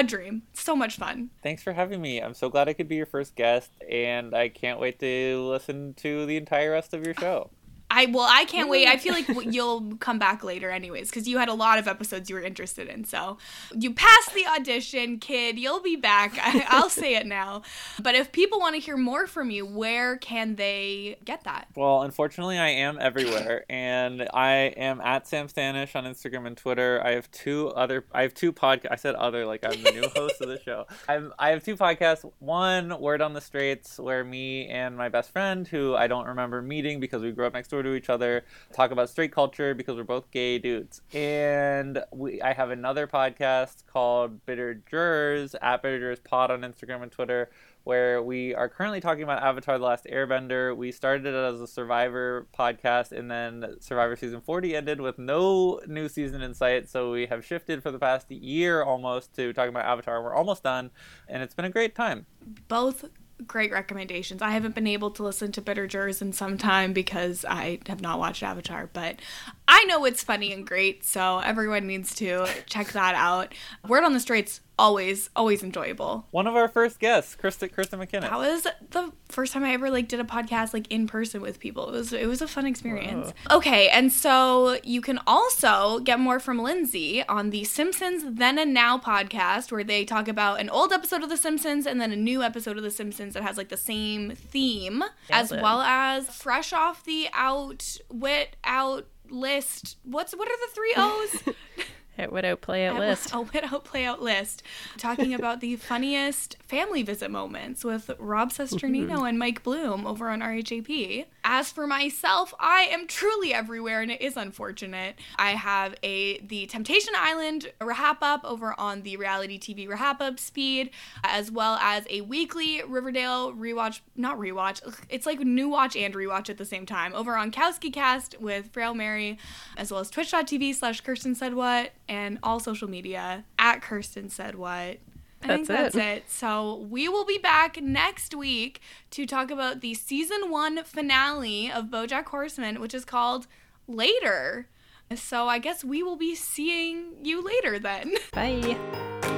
[0.00, 0.42] a dream.
[0.52, 1.30] So much fun.
[1.42, 2.20] Thanks for having me.
[2.20, 5.94] I'm so glad I could be your first guest, and I can't wait to listen
[5.94, 7.50] to the entire rest of your show.
[7.90, 8.88] I well, I can't wait.
[8.88, 9.00] I mm.
[9.00, 12.34] feel like you'll come back later, anyways, because you had a lot of episodes you
[12.34, 13.04] were interested in.
[13.04, 13.38] So
[13.74, 15.58] you passed the audition, kid.
[15.58, 16.36] You'll be back.
[16.42, 17.62] I, will say it now.
[18.02, 21.68] But if people want to hear more from you, where can they get that?
[21.76, 27.00] Well, unfortunately, I am everywhere, and I am at Sam Stanish on Instagram and Twitter.
[27.04, 28.04] I have two other.
[28.12, 28.90] I have two podcasts.
[28.90, 30.86] I said other like I'm the new host of the show.
[31.08, 31.32] I'm.
[31.38, 32.28] I have two podcasts.
[32.40, 36.60] One, Word on the Straits, where me and my best friend, who I don't remember
[36.62, 39.96] meeting because we grew up next door to each other, talk about straight culture because
[39.96, 41.02] we're both gay dudes.
[41.12, 47.02] And we I have another podcast called Bitter Jurors at Bitter Jurors Pod on Instagram
[47.02, 47.50] and Twitter,
[47.84, 50.76] where we are currently talking about Avatar: The Last Airbender.
[50.76, 55.80] We started it as a Survivor podcast, and then Survivor season 40 ended with no
[55.86, 56.88] new season in sight.
[56.88, 60.22] So we have shifted for the past year almost to talking about Avatar.
[60.22, 60.90] We're almost done,
[61.28, 62.26] and it's been a great time.
[62.68, 63.04] Both
[63.46, 64.42] great recommendations.
[64.42, 68.00] I haven't been able to listen to Bitter Jurors in some time because I have
[68.00, 69.20] not watched Avatar, but
[69.68, 73.54] I know it's funny and great, so everyone needs to check that out.
[73.86, 76.26] Word on the Straits always always enjoyable.
[76.30, 78.22] One of our first guests, Krista Krista McKinnon.
[78.22, 81.58] That was the first time I ever like did a podcast like in person with
[81.58, 81.88] people.
[81.88, 83.32] It was it was a fun experience.
[83.48, 83.56] Whoa.
[83.56, 88.74] Okay, and so you can also get more from Lindsay on the Simpsons Then and
[88.74, 92.16] Now podcast where they talk about an old episode of The Simpsons and then a
[92.16, 96.72] new episode of The Simpsons that has like the same theme as well as fresh
[96.72, 99.96] off the out wit out list.
[100.04, 101.54] What's what are the three O's?
[102.18, 103.32] Outwit Outplay Outlist.
[103.32, 104.62] A Widow Play Out List.
[104.96, 109.24] Talking about the funniest family visit moments with Rob Cesternino mm-hmm.
[109.24, 111.26] and Mike Bloom over on RHAP.
[111.44, 115.16] As for myself, I am truly everywhere and it is unfortunate.
[115.36, 120.90] I have a the Temptation Island RHAPup over on the reality TV RHAPup speed,
[121.22, 126.50] as well as a weekly Riverdale rewatch, not rewatch, it's like new watch and rewatch
[126.50, 129.38] at the same time over on Kowski Cast with Frail Mary,
[129.76, 134.54] as well as twitch.tv slash Kirsten Said What and all social media at Kirsten Said
[134.54, 134.98] What.
[135.42, 136.00] I that's think that's it.
[136.00, 136.30] it.
[136.30, 138.80] So we will be back next week
[139.10, 143.46] to talk about the season one finale of BoJack Horseman, which is called
[143.86, 144.68] Later.
[145.14, 148.14] So I guess we will be seeing you later then.
[148.32, 149.34] Bye.